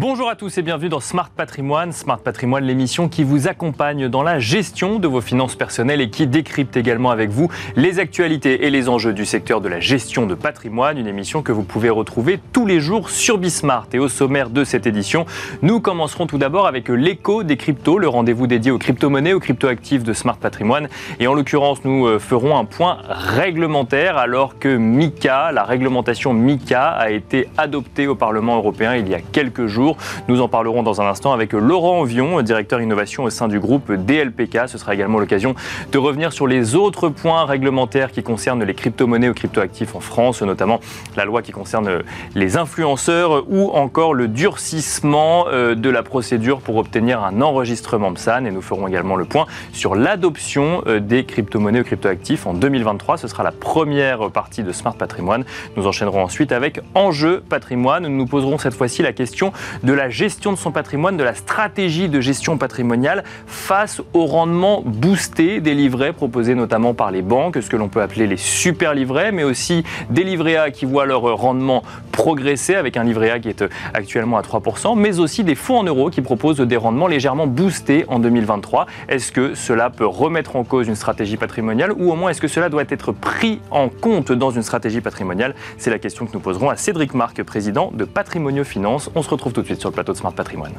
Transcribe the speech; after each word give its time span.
Bonjour 0.00 0.30
à 0.30 0.36
tous 0.36 0.56
et 0.56 0.62
bienvenue 0.62 0.88
dans 0.88 1.00
Smart 1.00 1.28
Patrimoine. 1.28 1.90
Smart 1.90 2.20
Patrimoine, 2.20 2.62
l'émission 2.62 3.08
qui 3.08 3.24
vous 3.24 3.48
accompagne 3.48 4.08
dans 4.08 4.22
la 4.22 4.38
gestion 4.38 5.00
de 5.00 5.08
vos 5.08 5.20
finances 5.20 5.56
personnelles 5.56 6.00
et 6.00 6.08
qui 6.08 6.28
décrypte 6.28 6.76
également 6.76 7.10
avec 7.10 7.30
vous 7.30 7.50
les 7.74 7.98
actualités 7.98 8.64
et 8.64 8.70
les 8.70 8.88
enjeux 8.88 9.12
du 9.12 9.26
secteur 9.26 9.60
de 9.60 9.66
la 9.66 9.80
gestion 9.80 10.26
de 10.26 10.36
patrimoine. 10.36 10.98
Une 10.98 11.08
émission 11.08 11.42
que 11.42 11.50
vous 11.50 11.64
pouvez 11.64 11.90
retrouver 11.90 12.38
tous 12.52 12.64
les 12.64 12.78
jours 12.78 13.10
sur 13.10 13.38
Bismart. 13.38 13.88
Et 13.92 13.98
au 13.98 14.06
sommaire 14.06 14.50
de 14.50 14.62
cette 14.62 14.86
édition, 14.86 15.26
nous 15.62 15.80
commencerons 15.80 16.28
tout 16.28 16.38
d'abord 16.38 16.68
avec 16.68 16.88
l'écho 16.90 17.42
des 17.42 17.56
cryptos, 17.56 17.98
le 17.98 18.06
rendez-vous 18.06 18.46
dédié 18.46 18.70
aux 18.70 18.78
crypto-monnaies, 18.78 19.32
aux 19.32 19.40
crypto-actifs 19.40 20.04
de 20.04 20.12
Smart 20.12 20.36
Patrimoine. 20.36 20.88
Et 21.18 21.26
en 21.26 21.34
l'occurrence, 21.34 21.84
nous 21.84 22.06
euh, 22.06 22.20
ferons 22.20 22.56
un 22.56 22.66
point 22.66 22.98
réglementaire 23.08 24.16
alors 24.16 24.60
que 24.60 24.76
MICA, 24.76 25.50
la 25.50 25.64
réglementation 25.64 26.32
MICA, 26.34 26.86
a 26.86 27.10
été 27.10 27.48
adoptée 27.58 28.06
au 28.06 28.14
Parlement 28.14 28.58
européen 28.58 28.94
il 28.94 29.08
y 29.08 29.14
a 29.16 29.20
quelques 29.20 29.66
jours 29.66 29.87
nous 30.28 30.40
en 30.40 30.48
parlerons 30.48 30.82
dans 30.82 31.00
un 31.00 31.06
instant 31.06 31.32
avec 31.32 31.52
Laurent 31.52 32.02
Vion, 32.04 32.42
directeur 32.42 32.80
innovation 32.80 33.24
au 33.24 33.30
sein 33.30 33.48
du 33.48 33.60
groupe 33.60 33.92
DLPK. 33.92 34.68
Ce 34.68 34.78
sera 34.78 34.94
également 34.94 35.18
l'occasion 35.18 35.54
de 35.92 35.98
revenir 35.98 36.32
sur 36.32 36.46
les 36.46 36.74
autres 36.74 37.08
points 37.08 37.44
réglementaires 37.44 38.12
qui 38.12 38.22
concernent 38.22 38.64
les 38.64 38.74
crypto-monnaies 38.74 39.28
ou 39.28 39.34
crypto-actifs 39.34 39.94
en 39.94 40.00
France, 40.00 40.42
notamment 40.42 40.80
la 41.16 41.24
loi 41.24 41.42
qui 41.42 41.52
concerne 41.52 42.02
les 42.34 42.56
influenceurs 42.56 43.44
ou 43.48 43.70
encore 43.70 44.14
le 44.14 44.28
durcissement 44.28 45.46
euh, 45.48 45.74
de 45.74 45.90
la 45.90 46.02
procédure 46.02 46.60
pour 46.60 46.76
obtenir 46.76 47.22
un 47.22 47.40
enregistrement 47.40 48.12
PSAN. 48.12 48.44
Et 48.44 48.50
nous 48.50 48.62
ferons 48.62 48.88
également 48.88 49.16
le 49.16 49.24
point 49.24 49.46
sur 49.72 49.94
l'adoption 49.94 50.82
euh, 50.86 51.00
des 51.00 51.24
crypto-monnaies 51.24 51.80
ou 51.80 51.84
crypto-actifs 51.84 52.46
en 52.46 52.54
2023. 52.54 53.18
Ce 53.18 53.28
sera 53.28 53.42
la 53.42 53.52
première 53.52 54.30
partie 54.30 54.62
de 54.62 54.72
Smart 54.72 54.94
Patrimoine. 54.94 55.44
Nous 55.76 55.86
enchaînerons 55.86 56.22
ensuite 56.22 56.52
avec 56.52 56.80
Enjeu 56.94 57.42
patrimoine. 57.48 58.04
Nous 58.04 58.16
nous 58.16 58.26
poserons 58.26 58.58
cette 58.58 58.74
fois-ci 58.74 59.02
la 59.02 59.12
question 59.12 59.52
de 59.82 59.92
la 59.92 60.08
gestion 60.08 60.52
de 60.52 60.58
son 60.58 60.72
patrimoine, 60.72 61.16
de 61.16 61.24
la 61.24 61.34
stratégie 61.34 62.08
de 62.08 62.20
gestion 62.20 62.58
patrimoniale 62.58 63.24
face 63.46 64.02
au 64.12 64.26
rendement 64.26 64.82
boosté 64.84 65.60
des 65.60 65.74
livrets 65.74 66.12
proposés 66.12 66.54
notamment 66.54 66.94
par 66.94 67.10
les 67.10 67.22
banques, 67.22 67.58
ce 67.60 67.68
que 67.68 67.76
l'on 67.76 67.88
peut 67.88 68.02
appeler 68.02 68.26
les 68.26 68.36
super 68.36 68.94
livrets, 68.94 69.32
mais 69.32 69.44
aussi 69.44 69.84
des 70.10 70.24
livrets 70.24 70.56
A 70.56 70.70
qui 70.70 70.84
voient 70.84 71.06
leur 71.06 71.22
rendement 71.22 71.82
progresser 72.12 72.74
avec 72.74 72.96
un 72.96 73.04
livret 73.04 73.30
A 73.30 73.38
qui 73.38 73.48
est 73.48 73.64
actuellement 73.94 74.38
à 74.38 74.42
3%, 74.42 74.98
mais 74.98 75.20
aussi 75.20 75.44
des 75.44 75.54
fonds 75.54 75.78
en 75.78 75.84
euros 75.84 76.10
qui 76.10 76.20
proposent 76.20 76.58
des 76.58 76.76
rendements 76.76 77.06
légèrement 77.06 77.46
boostés 77.46 78.04
en 78.08 78.18
2023. 78.18 78.86
Est-ce 79.08 79.30
que 79.32 79.54
cela 79.54 79.90
peut 79.90 80.06
remettre 80.06 80.56
en 80.56 80.64
cause 80.64 80.88
une 80.88 80.96
stratégie 80.96 81.36
patrimoniale 81.36 81.92
ou 81.92 82.10
au 82.10 82.16
moins 82.16 82.30
est-ce 82.30 82.40
que 82.40 82.48
cela 82.48 82.68
doit 82.68 82.84
être 82.88 83.12
pris 83.12 83.60
en 83.70 83.88
compte 83.88 84.32
dans 84.32 84.50
une 84.50 84.62
stratégie 84.62 85.00
patrimoniale? 85.00 85.54
C'est 85.76 85.90
la 85.90 85.98
question 85.98 86.26
que 86.26 86.32
nous 86.32 86.40
poserons 86.40 86.70
à 86.70 86.76
Cédric 86.76 87.14
Marc, 87.14 87.42
président 87.42 87.92
de 87.94 88.04
Patrimonio 88.04 88.64
Finance. 88.64 89.10
On 89.14 89.22
se 89.22 89.30
retrouve 89.30 89.52
tout 89.52 89.60
de 89.60 89.66
suite 89.66 89.67
sur 89.76 89.90
le 89.90 89.94
plateau 89.94 90.12
de 90.12 90.18
Smart 90.18 90.32
Patrimoine. 90.32 90.74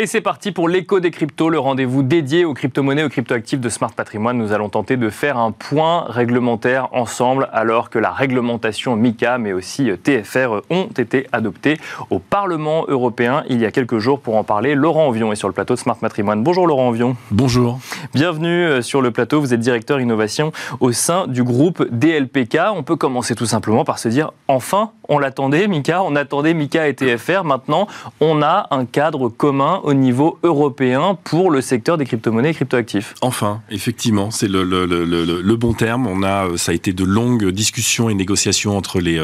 Et 0.00 0.06
c'est 0.06 0.20
parti 0.20 0.52
pour 0.52 0.68
l'écho 0.68 1.00
des 1.00 1.10
cryptos, 1.10 1.50
le 1.50 1.58
rendez-vous 1.58 2.04
dédié 2.04 2.44
aux 2.44 2.54
crypto-monnaies, 2.54 3.02
aux 3.02 3.08
crypto-actifs 3.08 3.58
de 3.58 3.68
Smart 3.68 3.92
Patrimoine. 3.92 4.38
Nous 4.38 4.52
allons 4.52 4.68
tenter 4.68 4.96
de 4.96 5.10
faire 5.10 5.38
un 5.38 5.50
point 5.50 6.04
réglementaire 6.06 6.86
ensemble 6.92 7.48
alors 7.52 7.90
que 7.90 7.98
la 7.98 8.12
réglementation 8.12 8.94
MICA 8.94 9.38
mais 9.38 9.52
aussi 9.52 9.90
TFR 10.00 10.60
ont 10.70 10.86
été 10.96 11.26
adoptées 11.32 11.78
au 12.10 12.20
Parlement 12.20 12.84
européen 12.86 13.42
il 13.48 13.58
y 13.60 13.66
a 13.66 13.72
quelques 13.72 13.98
jours 13.98 14.20
pour 14.20 14.36
en 14.36 14.44
parler. 14.44 14.76
Laurent 14.76 15.08
Envion 15.08 15.32
est 15.32 15.36
sur 15.36 15.48
le 15.48 15.52
plateau 15.52 15.74
de 15.74 15.80
Smart 15.80 15.96
Patrimoine. 15.96 16.44
Bonjour 16.44 16.68
Laurent 16.68 16.86
Envion. 16.86 17.16
Bonjour. 17.32 17.80
Bienvenue 18.14 18.66
euh, 18.66 18.82
sur 18.82 19.02
le 19.02 19.10
plateau. 19.10 19.40
Vous 19.40 19.52
êtes 19.52 19.58
directeur 19.58 20.00
innovation 20.00 20.52
au 20.78 20.92
sein 20.92 21.26
du 21.26 21.42
groupe 21.42 21.84
DLPK. 21.90 22.56
On 22.72 22.84
peut 22.84 22.94
commencer 22.94 23.34
tout 23.34 23.46
simplement 23.46 23.84
par 23.84 23.98
se 23.98 24.06
dire 24.06 24.30
enfin, 24.46 24.92
on 25.08 25.18
l'attendait 25.18 25.66
MICA, 25.66 26.04
on 26.04 26.14
attendait 26.14 26.54
MICA 26.54 26.86
et 26.86 26.94
TFR. 26.94 27.42
Maintenant, 27.42 27.88
on 28.20 28.42
a 28.42 28.68
un 28.70 28.84
cadre 28.84 29.28
commun 29.28 29.80
au 29.88 29.94
niveau 29.94 30.38
européen 30.42 31.16
pour 31.24 31.50
le 31.50 31.62
secteur 31.62 31.96
des 31.96 32.04
crypto-monnaies 32.04 32.50
et 32.50 32.54
crypto-actifs. 32.54 33.14
Enfin, 33.22 33.62
effectivement, 33.70 34.30
c'est 34.30 34.46
le, 34.46 35.56
bon 35.56 35.72
terme. 35.72 36.06
On 36.06 36.22
a, 36.22 36.58
ça 36.58 36.72
a 36.72 36.74
été 36.74 36.92
de 36.92 37.04
longues 37.04 37.48
discussions 37.48 38.10
et 38.10 38.14
négociations 38.14 38.76
entre 38.76 39.00
les, 39.00 39.18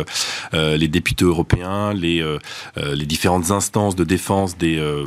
euh, 0.55 0.77
les 0.79 0.89
députés 0.89 1.27
européens, 1.27 1.93
les, 1.93 2.23
euh, 2.23 2.39
différentes 3.05 3.51
instances 3.51 3.95
de 3.95 4.05
défense 4.05 4.57
des, 4.57 4.79
euh, 4.79 5.05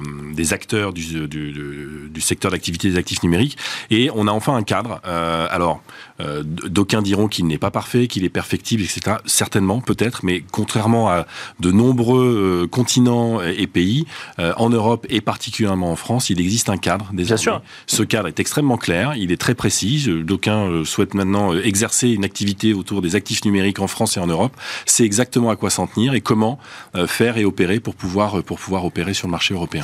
acteurs 0.51 0.93
du, 0.93 1.27
du, 1.27 2.21
secteur 2.21 2.51
d'activité 2.51 2.89
des 2.91 2.97
actifs 2.97 3.23
numériques, 3.23 3.57
et 3.89 4.11
on 4.13 4.27
a 4.27 4.31
enfin 4.31 4.55
un 4.55 4.63
cadre. 4.63 5.01
Euh, 5.07 5.47
alors, 5.49 5.81
euh, 6.19 6.43
d'aucuns 6.43 7.01
diront 7.01 7.27
qu'il 7.27 7.45
n'est 7.47 7.57
pas 7.57 7.71
parfait, 7.71 8.07
qu'il 8.07 8.23
est 8.23 8.29
perfectible, 8.29 8.83
etc. 8.83 9.17
Certainement, 9.25 9.81
peut-être, 9.81 10.23
mais 10.23 10.43
contrairement 10.51 11.09
à 11.09 11.27
de 11.59 11.71
nombreux 11.71 12.63
euh, 12.63 12.67
continents 12.67 13.41
et 13.41 13.67
pays, 13.67 14.05
euh, 14.39 14.53
en 14.57 14.69
Europe 14.69 15.05
et 15.09 15.21
particulièrement 15.21 15.91
en 15.91 15.95
France, 15.95 16.29
il 16.29 16.39
existe 16.39 16.69
un 16.69 16.77
cadre. 16.77 17.09
Désormais. 17.13 17.27
Bien 17.27 17.37
sûr. 17.37 17.61
Ce 17.85 18.03
cadre 18.03 18.27
est 18.27 18.39
extrêmement 18.39 18.77
clair, 18.77 19.13
il 19.15 19.31
est 19.31 19.37
très 19.37 19.55
précis. 19.55 20.07
D'aucuns 20.23 20.83
souhaitent 20.85 21.13
maintenant 21.13 21.53
exercer 21.53 22.09
une 22.09 22.25
activité 22.25 22.73
autour 22.73 23.01
des 23.01 23.15
actifs 23.15 23.45
numériques 23.45 23.79
en 23.79 23.87
France 23.87 24.17
et 24.17 24.19
en 24.19 24.27
Europe. 24.27 24.55
C'est 24.85 25.03
exactement 25.03 25.49
à 25.49 25.55
quoi 25.55 25.69
s'en 25.69 25.87
tenir 25.87 26.13
et 26.13 26.21
comment 26.21 26.59
faire 27.07 27.37
et 27.37 27.45
opérer 27.45 27.79
pour 27.79 27.95
pouvoir, 27.95 28.43
pour 28.43 28.59
pouvoir 28.59 28.85
opérer 28.85 29.13
sur 29.13 29.27
le 29.27 29.31
marché 29.31 29.53
européen. 29.53 29.83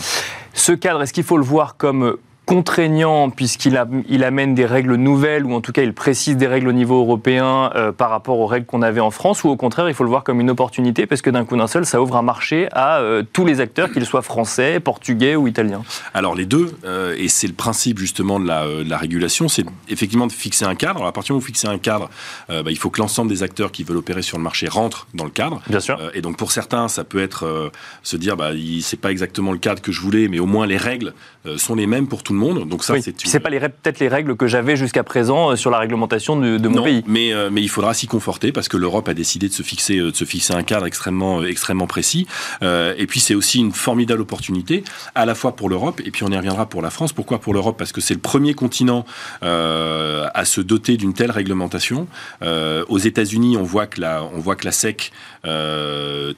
Ce 0.54 0.72
cadre, 0.72 1.02
est-ce 1.02 1.14
qu'il 1.14 1.24
faut 1.24 1.38
le 1.38 1.44
voir 1.44 1.78
comme 1.78 2.18
contraignant 2.46 3.30
puisqu'il 3.30 3.81
il 4.09 4.24
amène 4.24 4.54
des 4.54 4.66
règles 4.66 4.96
nouvelles 4.96 5.46
ou 5.46 5.54
en 5.54 5.62
tout 5.62 5.72
cas 5.72 5.81
il 5.81 5.94
précise 5.94 6.36
des 6.36 6.48
règles 6.48 6.68
au 6.68 6.74
niveau 6.74 7.00
européen 7.00 7.72
euh, 7.76 7.92
par 7.94 8.09
rapport 8.09 8.40
aux 8.40 8.48
règles 8.48 8.66
qu'on 8.66 8.81
avait 8.81 9.00
en 9.00 9.12
France 9.12 9.44
ou 9.44 9.50
au 9.50 9.56
contraire 9.56 9.88
il 9.88 9.94
faut 9.94 10.04
le 10.04 10.09
voir 10.09 10.24
comme 10.24 10.42
une 10.42 10.50
opportunité 10.50 11.06
parce 11.06 11.22
que 11.22 11.30
d'un 11.30 11.46
coup 11.46 11.56
d'un 11.56 11.68
seul 11.68 11.86
ça 11.86 12.02
ouvre 12.02 12.18
un 12.18 12.22
marché 12.22 12.68
à 12.74 13.00
euh, 13.00 13.24
tous 13.31 13.46
les 13.46 13.62
acteurs 13.62 13.92
qu'ils 13.92 14.06
soient 14.06 14.22
français, 14.22 14.81
portugais 14.81 15.36
ou 15.38 15.48
italiens 15.48 15.84
Alors 16.14 16.36
les 16.36 16.46
deux 16.46 16.76
euh, 16.84 17.16
et 17.18 17.30
c'est 17.30 17.48
le 17.48 17.54
principe 17.54 17.98
justement 17.98 18.42
de 18.42 18.48
la, 18.48 18.68
de 18.68 18.90
la 18.90 18.98
régulation 18.98 19.48
c'est 19.48 19.66
effectivement 19.88 20.28
de 20.28 20.31
fixer 20.31 20.66
un 20.66 20.75
cadre. 20.75 20.98
Alors, 20.98 21.08
à 21.08 21.14
partir 21.14 21.30
du 21.30 21.34
moment 21.34 21.38
où 21.38 21.42
vous 21.42 21.48
fixez 21.48 21.68
un 21.68 21.78
cadre 21.78 22.10
bah, 22.50 22.64
il 22.70 22.78
faut 22.78 22.90
que 22.90 23.00
l'ensemble 23.00 23.30
des 23.30 23.42
acteurs 23.44 23.72
qui 23.72 23.84
veulent 23.84 23.98
opérer 23.98 24.22
sur 24.22 24.38
le 24.38 24.44
marché 24.44 24.68
rentrent 24.68 25.08
dans 25.14 25.25
le 25.25 25.30
cadre. 25.30 25.62
Bien 25.68 25.80
sûr. 25.80 26.00
et 26.14 26.22
donc 26.22 26.38
pour 26.38 26.52
certains 26.52 26.88
ça 26.88 27.04
peut 27.04 27.22
être 27.22 27.72
se 28.04 28.18
dire 28.18 28.36
bah, 28.36 28.52
c'est 28.81 29.00
pas 29.00 29.12
exactement 29.12 29.52
le 29.52 29.58
cadre 29.58 29.81
que 29.81 29.92
je 29.92 30.02
voulais 30.02 30.28
mais 30.28 30.40
au 30.40 30.46
moins 30.46 30.68
les 30.68 30.78
règles 30.78 31.14
sont 31.58 31.75
les 31.75 31.88
mêmes 31.88 32.08
pour 32.08 32.24
tout 32.24 32.33
le 32.34 32.40
monde. 32.40 32.68
Donc 32.68 32.84
ça, 32.84 32.96
c'est 33.02 33.16
c'est 33.24 33.40
pas 33.40 33.50
les 33.50 33.60
peut-être 33.60 34.00
les 34.00 34.08
règles 34.08 34.36
que 34.36 34.48
j'avais 34.48 34.76
jusqu'à 34.76 35.04
présent 35.04 35.52
euh, 35.52 35.56
sur 35.56 35.72
la 35.72 35.80
réglementation 35.80 36.36
de, 36.36 36.58
de 36.58 36.68
mon 36.68 36.78
non, 36.78 36.84
pays. 36.84 37.04
Mais 37.08 37.34
euh, 37.34 37.50
mais 37.52 37.62
il 37.62 37.70
faudra 37.70 37.94
s'y 37.94 38.08
conforter 38.08 38.52
parce 38.52 38.68
que 38.68 38.78
l'Europe 38.78 39.08
a 39.08 39.14
décidé 39.14 39.48
de 39.48 39.54
se 39.54 39.64
fixer 39.64 39.98
euh, 39.98 40.12
de 40.12 40.16
se 40.16 40.26
fixer 40.26 40.54
un 40.54 40.64
cadre 40.64 40.86
extrêmement 40.86 41.44
extrêmement 41.44 41.88
précis. 41.88 42.28
Euh, 42.62 42.94
et 42.98 43.08
puis 43.08 43.20
c'est 43.20 43.36
aussi 43.36 43.60
une 43.60 43.72
formidable 43.72 44.22
opportunité 44.22 44.84
à 45.16 45.26
la 45.26 45.36
fois 45.36 45.56
pour 45.56 45.70
l'Europe 45.70 46.02
et 46.04 46.12
puis 46.12 46.24
on 46.24 46.32
y 46.32 46.38
reviendra 46.38 46.68
pour 46.68 46.82
la 46.82 46.90
France. 46.90 47.14
Pourquoi 47.14 47.40
pour 47.40 47.54
l'Europe? 47.54 47.78
Parce 47.78 47.92
que 47.92 48.02
c'est 48.02 48.14
le 48.14 48.20
premier 48.20 48.54
continent 48.54 49.06
euh, 49.44 50.28
à 50.34 50.46
se 50.46 50.62
doter 50.62 50.98
d'une 50.98 51.14
telle 51.14 51.32
réglementation. 51.32 52.08
Euh, 52.42 52.84
aux 52.88 52.98
États-Unis, 52.98 53.58
on 53.58 53.64
voit 53.64 53.88
que 53.88 54.02
la 54.02 54.24
on 54.34 54.40
voit 54.40 54.56
que 54.56 54.66
la 54.66 54.72
SEC 54.72 55.12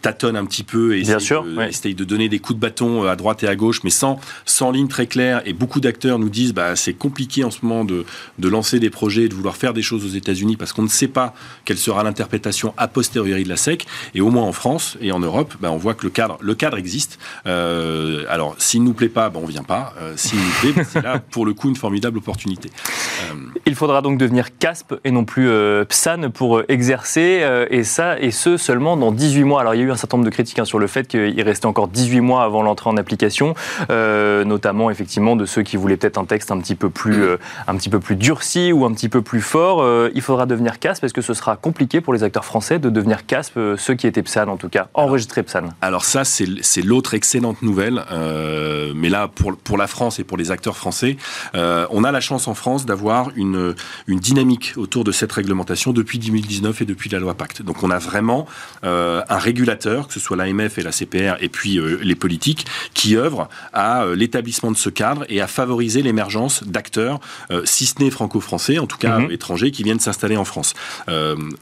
tâtonne 0.02 0.36
un 0.36 0.46
petit 0.46 0.64
peu 0.64 0.96
et 0.96 1.02
Bien 1.02 1.18
essaye, 1.18 1.28
sûr, 1.28 1.44
de, 1.44 1.56
ouais. 1.56 1.70
essaye 1.70 1.96
de 1.96 2.04
donner 2.04 2.30
des 2.30 2.40
coups 2.40 2.58
de 2.58 2.62
bâton 2.62 3.04
à 3.04 3.16
droite 3.16 3.44
et 3.44 3.48
à 3.48 3.56
gauche, 3.56 3.82
mais 3.84 3.90
sans 3.90 4.20
sans 4.46 4.72
ligne 4.72 4.88
très 4.88 5.08
claire. 5.08 5.42
Et 5.46 5.54
beaucoup 5.54 5.80
d'acteurs 5.86 6.20
nous 6.20 6.30
disent 6.30 6.54
bah, 6.54 6.76
c'est 6.76 6.94
compliqué 6.94 7.44
en 7.44 7.52
ce 7.52 7.60
moment 7.64 7.86
de, 7.86 8.06
lancer 8.40 8.80
des 8.80 8.90
projets, 8.90 9.28
de 9.28 9.34
vouloir 9.34 9.56
faire 9.56 9.74
des 9.74 9.82
choses 9.82 10.04
aux 10.04 10.16
États-Unis 10.16 10.58
parce 10.58 10.74
qu'on 10.74 10.82
ne 10.82 10.88
sait 10.88 11.08
pas 11.08 11.34
quelle 11.64 11.78
sera 11.78 12.04
l'interprétation 12.04 12.74
a 12.78 12.88
posteriori 12.88 13.44
de 13.44 13.50
la 13.50 13.58
SEC. 13.58 13.86
Et 14.14 14.22
au 14.22 14.30
moins 14.30 14.44
en 14.44 14.52
France 14.52 14.98
et 15.02 15.12
en 15.12 15.20
Europe, 15.20 15.54
bah, 15.62 15.72
on 15.72 15.78
voit 15.78 15.94
que 15.94 16.06
le 16.06 16.56
cadre, 16.56 16.78
existe. 16.78 17.20
Euh, 17.46 18.26
alors, 18.30 18.56
s'il 18.58 18.82
ne 18.82 18.88
nous 18.88 18.94
plaît 18.94 19.10
pas, 19.10 19.30
bah, 19.30 19.40
on 19.42 19.46
vient 19.46 19.64
pas. 19.64 19.94
Euh, 20.02 20.14
s'il 20.16 20.40
nous 20.40 20.72
plaît, 20.74 20.84
c'est 20.90 21.04
là 21.04 21.20
pour 21.20 21.46
le 21.46 21.54
coup 21.54 21.70
une 21.70 21.76
formidable 21.76 22.18
opportunité. 22.18 22.70
Euh... 23.32 23.36
Il 23.66 23.76
faudra 23.76 24.02
donc 24.02 24.18
devenir 24.18 24.58
CASP 24.58 24.96
et 25.04 25.12
non 25.12 25.24
plus 25.24 25.50
PSAN 25.88 26.32
pour 26.32 26.64
exercer, 26.68 27.46
et 27.70 27.84
ça, 27.84 28.20
et 28.20 28.32
ce 28.32 28.58
seulement 28.58 28.98
dans 28.98 29.12
18 29.12 29.44
mois. 29.44 29.62
Alors, 29.62 29.76
il 29.76 29.80
y 29.80 29.82
a 29.82 29.86
eu 29.86 29.92
un 29.92 29.96
certain 29.96 30.18
nombre 30.18 30.30
de 30.30 30.34
critiques 30.34 30.60
hein, 30.60 30.66
sur 30.66 30.80
le 30.80 30.88
fait 30.88 31.08
qu'il 31.08 31.42
restait 31.42 31.68
encore 31.68 31.88
18 31.88 32.22
mois 32.22 32.44
avant 32.44 32.64
l'entrée 32.64 32.90
en 32.90 32.98
application, 32.98 33.54
notamment 33.90 34.90
effectivement 34.90 35.36
de 35.36 35.46
ceux 35.46 35.64
qui 35.64 35.75
voulaient 35.78 35.98
peut-être 35.98 36.18
un 36.18 36.26
texte 36.26 36.52
un 36.52 36.60
petit 36.60 36.76
peu 36.76 36.90
plus, 36.90 37.24
euh, 37.24 37.38
un 37.68 37.76
petit 37.76 37.90
peu 37.90 38.00
plus 38.00 38.16
durci 38.16 38.72
ou 38.72 38.86
un 38.86 38.94
petit 38.94 39.10
peu 39.10 39.22
plus 39.22 39.42
fort. 39.42 39.82
Euh, 39.82 40.10
il 40.16 40.22
faudra 40.22 40.46
devenir 40.46 40.80
CASP 40.80 41.02
parce 41.02 41.14
que 41.14 41.22
ce 41.22 41.34
sera 41.34 41.56
compliqué 41.56 42.02
pour 42.02 42.14
les 42.14 42.24
acteurs 42.24 42.46
français 42.46 42.80
de 42.80 42.90
devenir 42.90 43.26
CASP, 43.26 43.58
euh, 43.58 43.78
ceux 43.78 43.96
qui 43.96 44.08
étaient 44.08 44.24
PSAN 44.24 44.48
en 44.48 44.58
tout 44.58 44.70
cas, 44.70 44.88
enregistrés 44.94 45.44
PSAN. 45.44 45.70
Alors 45.82 46.06
ça, 46.06 46.24
c'est 46.26 46.82
l'autre 46.82 47.14
excellente 47.14 47.62
nouvelle. 47.62 48.04
Mais 48.96 49.10
là, 49.10 49.28
pour, 49.28 49.56
pour 49.58 49.78
la 49.78 49.88
France 49.88 50.20
et 50.20 50.24
pour 50.24 50.38
les 50.38 50.52
acteurs 50.52 50.78
français, 50.78 51.18
on 51.54 52.04
a 52.04 52.12
la 52.12 52.22
chance 52.22 52.48
en 52.48 52.54
France 52.54 52.86
d'avoir 52.86 53.32
une, 53.36 53.76
une 54.08 54.20
dynamique 54.20 54.74
autour 54.78 55.04
de 55.04 55.12
cette 55.12 55.32
réglementation 55.32 55.92
depuis 55.92 56.20
2019 56.20 56.82
et 56.82 56.86
depuis 56.86 57.10
la 57.10 57.20
loi 57.20 57.34
Pacte. 57.34 57.62
Donc 57.62 57.84
on 57.84 57.92
a 57.92 58.00
vraiment 58.00 58.48
un 58.84 59.38
régulateur, 59.38 60.08
que 60.08 60.14
ce 60.14 60.20
soit 60.20 60.38
l'AMF 60.38 60.78
et 60.78 60.84
la 60.84 60.92
CPR, 60.92 61.36
et 61.42 61.50
puis 61.50 61.80
les 62.02 62.16
politiques, 62.16 62.66
qui 62.94 63.16
œuvrent 63.16 63.50
à 63.74 64.06
l'établissement 64.16 64.72
de 64.72 64.78
ce 64.78 64.90
cadre 64.90 65.26
et 65.30 65.42
à 65.42 65.48
favoriser 65.48 65.65
favoriser 65.66 66.04
l'émergence 66.04 66.64
d'acteurs, 66.64 67.20
si 67.64 67.88
ce 67.88 67.96
n'est 68.00 68.12
franco-français, 68.12 68.78
en 68.78 68.86
tout 68.86 68.98
cas 68.98 69.20
mhm. 69.20 69.32
étrangers, 69.32 69.72
qui 69.72 69.82
viennent 69.82 70.00
s'installer 70.00 70.38
en 70.38 70.46
France. 70.46 70.74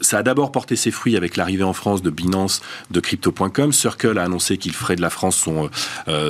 ça 0.02 0.18
a 0.18 0.24
d'abord 0.24 0.52
porté 0.52 0.76
ses 0.76 0.92
fruits 0.92 1.16
avec 1.16 1.38
l'arrivée 1.38 1.64
en 1.64 1.74
France 1.74 2.02
de 2.02 2.10
Binance, 2.10 2.62
de 2.92 3.00
Crypto.com. 3.00 3.72
Circle 3.72 4.18
a 4.18 4.24
annoncé 4.24 4.58
qu'il 4.58 4.74
ferait 4.74 4.98
de 4.98 5.02
la 5.02 5.10
France 5.10 5.38
son, 5.38 5.70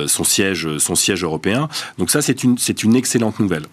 son, 0.06 0.24
siège, 0.24 0.78
son 0.78 0.94
siège 0.94 1.24
européen. 1.24 1.68
Donc 1.98 2.10
ça, 2.10 2.22
c'est 2.22 2.44
une, 2.44 2.58
c'est 2.58 2.84
une 2.84 2.94
excellente 2.94 3.40
nouvelle. 3.40 3.64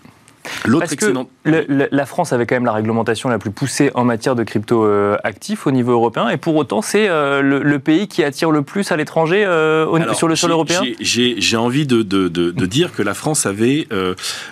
L'autre 0.66 0.92
excellent... 0.92 1.30
la 1.46 2.06
France 2.06 2.34
avait 2.34 2.46
quand 2.46 2.56
même 2.56 2.66
la 2.66 2.74
réglementation 2.74 3.30
la 3.30 3.40
plus 3.40 3.52
poussée 3.52 3.92
en 3.94 4.04
matière 4.04 4.36
de 4.36 4.44
crypto 4.44 4.86
euh, 4.86 5.18
actifs 5.24 5.68
au 5.68 5.72
niveau 5.72 5.92
européen, 5.92 6.30
et 6.30 6.38
pour 6.38 6.56
autant, 6.56 6.82
c'est 6.82 7.08
euh, 7.10 7.42
le, 7.42 7.80
pays 7.80 8.08
qui 8.08 8.24
attire 8.24 8.52
le 8.52 8.62
plus 8.62 8.92
à 8.92 8.98
l'étranger 8.98 9.44
euh, 9.46 10.14
sur 10.14 10.28
le 10.28 10.36
sol 10.36 10.52
européen 10.52 10.82
J'ai 11.00 11.58
envie 11.58 11.86
de, 11.86 12.04
de, 12.04 12.28
de, 12.28 12.66
dire 12.66 12.94
que 12.94 13.02
la 13.02 13.14
France 13.14 13.46
avait 13.46 13.88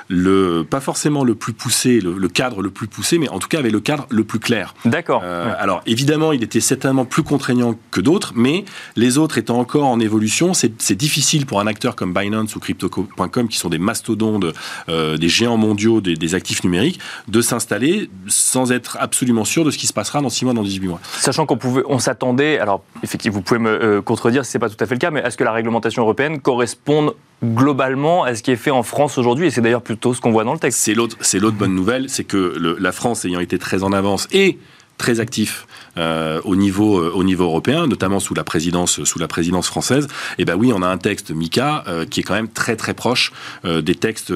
le, 0.07 0.63
pas 0.63 0.79
forcément 0.79 1.23
le 1.23 1.35
plus 1.35 1.53
poussé, 1.53 1.99
le, 1.99 2.27
cadre 2.27 2.61
le 2.61 2.69
plus 2.69 2.87
poussé, 2.87 3.17
mais 3.17 3.29
en 3.29 3.39
tout 3.39 3.47
cas 3.47 3.59
avait 3.59 3.69
le 3.69 3.79
cadre 3.79 4.07
le 4.09 4.23
plus 4.23 4.39
clair. 4.39 4.73
D'accord. 4.85 5.23
Alors 5.23 5.81
évidemment, 5.85 6.31
il 6.31 6.43
était 6.43 6.59
certainement 6.59 7.05
plus 7.05 7.23
contraignant 7.23 7.75
que 7.91 8.01
d'autres, 8.01 8.33
mais 8.35 8.65
les 8.95 9.17
autres 9.17 9.37
étant 9.37 9.59
encore 9.59 9.85
en 9.85 9.99
évolution, 9.99 10.53
c'est 10.53 10.95
difficile 10.95 11.45
pour 11.45 11.59
un 11.59 11.67
acteur 11.67 11.95
comme 11.95 12.13
Binance 12.13 12.55
ou 12.55 12.59
Crypto.com, 12.59 13.47
qui 13.47 13.57
sont 13.57 13.69
des 13.69 13.79
mastodontes, 13.79 14.45
des 14.87 15.29
géants 15.29 15.57
mondiaux, 15.57 15.78
des, 16.01 16.35
actifs 16.35 16.63
numériques 16.63 16.99
de 17.27 17.41
s'installer 17.41 18.09
sans 18.27 18.71
être 18.71 18.97
absolument 18.99 19.45
sûr 19.45 19.65
de 19.65 19.71
ce 19.71 19.77
qui 19.77 19.87
se 19.87 19.93
passera 19.93 20.21
dans 20.21 20.29
6 20.29 20.45
mois, 20.45 20.53
dans 20.53 20.63
18 20.63 20.87
mois. 20.87 20.99
Sachant 21.17 21.45
qu'on 21.45 21.57
pouvait, 21.57 21.81
on 21.87 21.99
s'attendait, 21.99 22.59
alors 22.59 22.83
effectivement, 23.03 23.37
vous 23.37 23.41
pouvez 23.41 23.59
me 23.59 23.69
euh, 23.69 24.01
contredire 24.01 24.45
si 24.45 24.51
ce 24.51 24.57
n'est 24.57 24.59
pas 24.59 24.69
tout 24.69 24.77
à 24.79 24.85
fait 24.85 24.95
le 24.95 24.99
cas, 24.99 25.11
mais 25.11 25.21
est-ce 25.21 25.37
que 25.37 25.43
la 25.43 25.51
réglementation 25.51 26.03
européenne 26.03 26.39
corresponde 26.39 27.13
globalement 27.43 28.23
à 28.23 28.35
ce 28.35 28.43
qui 28.43 28.51
est 28.51 28.57
fait 28.57 28.71
en 28.71 28.83
France 28.83 29.17
aujourd'hui, 29.17 29.47
et 29.47 29.51
c'est 29.51 29.61
d'ailleurs 29.61 29.81
plutôt 29.81 30.13
ce 30.13 30.21
qu'on 30.21 30.31
voit 30.31 30.43
dans 30.43 30.53
le 30.53 30.59
texte. 30.59 30.79
C'est 30.79 30.93
l'autre, 30.93 31.15
c'est 31.21 31.39
l'autre 31.39 31.57
bonne 31.57 31.73
nouvelle, 31.73 32.09
c'est 32.09 32.25
que 32.25 32.55
la 32.79 32.91
France 32.91 33.25
ayant 33.25 33.39
été 33.39 33.57
très 33.57 33.83
en 33.83 33.93
avance 33.93 34.27
et 34.31 34.59
très 34.99 35.19
actif 35.19 35.65
euh, 35.97 36.39
au 36.43 36.55
niveau 36.55 36.99
euh, 36.99 37.11
au 37.15 37.23
niveau 37.23 37.45
européen, 37.45 37.87
notamment 37.87 38.19
sous 38.19 38.35
la 38.35 38.43
présidence 38.43 39.03
sous 39.03 39.17
la 39.17 39.27
présidence 39.27 39.67
française. 39.67 40.07
Et 40.37 40.45
ben 40.45 40.55
oui, 40.55 40.71
on 40.75 40.83
a 40.83 40.87
un 40.87 40.97
texte 40.97 41.31
MICA 41.31 41.83
euh, 41.87 42.05
qui 42.05 42.19
est 42.19 42.23
quand 42.23 42.35
même 42.35 42.49
très 42.49 42.75
très 42.75 42.93
proche 42.93 43.31
des 43.63 43.95
textes 43.95 44.33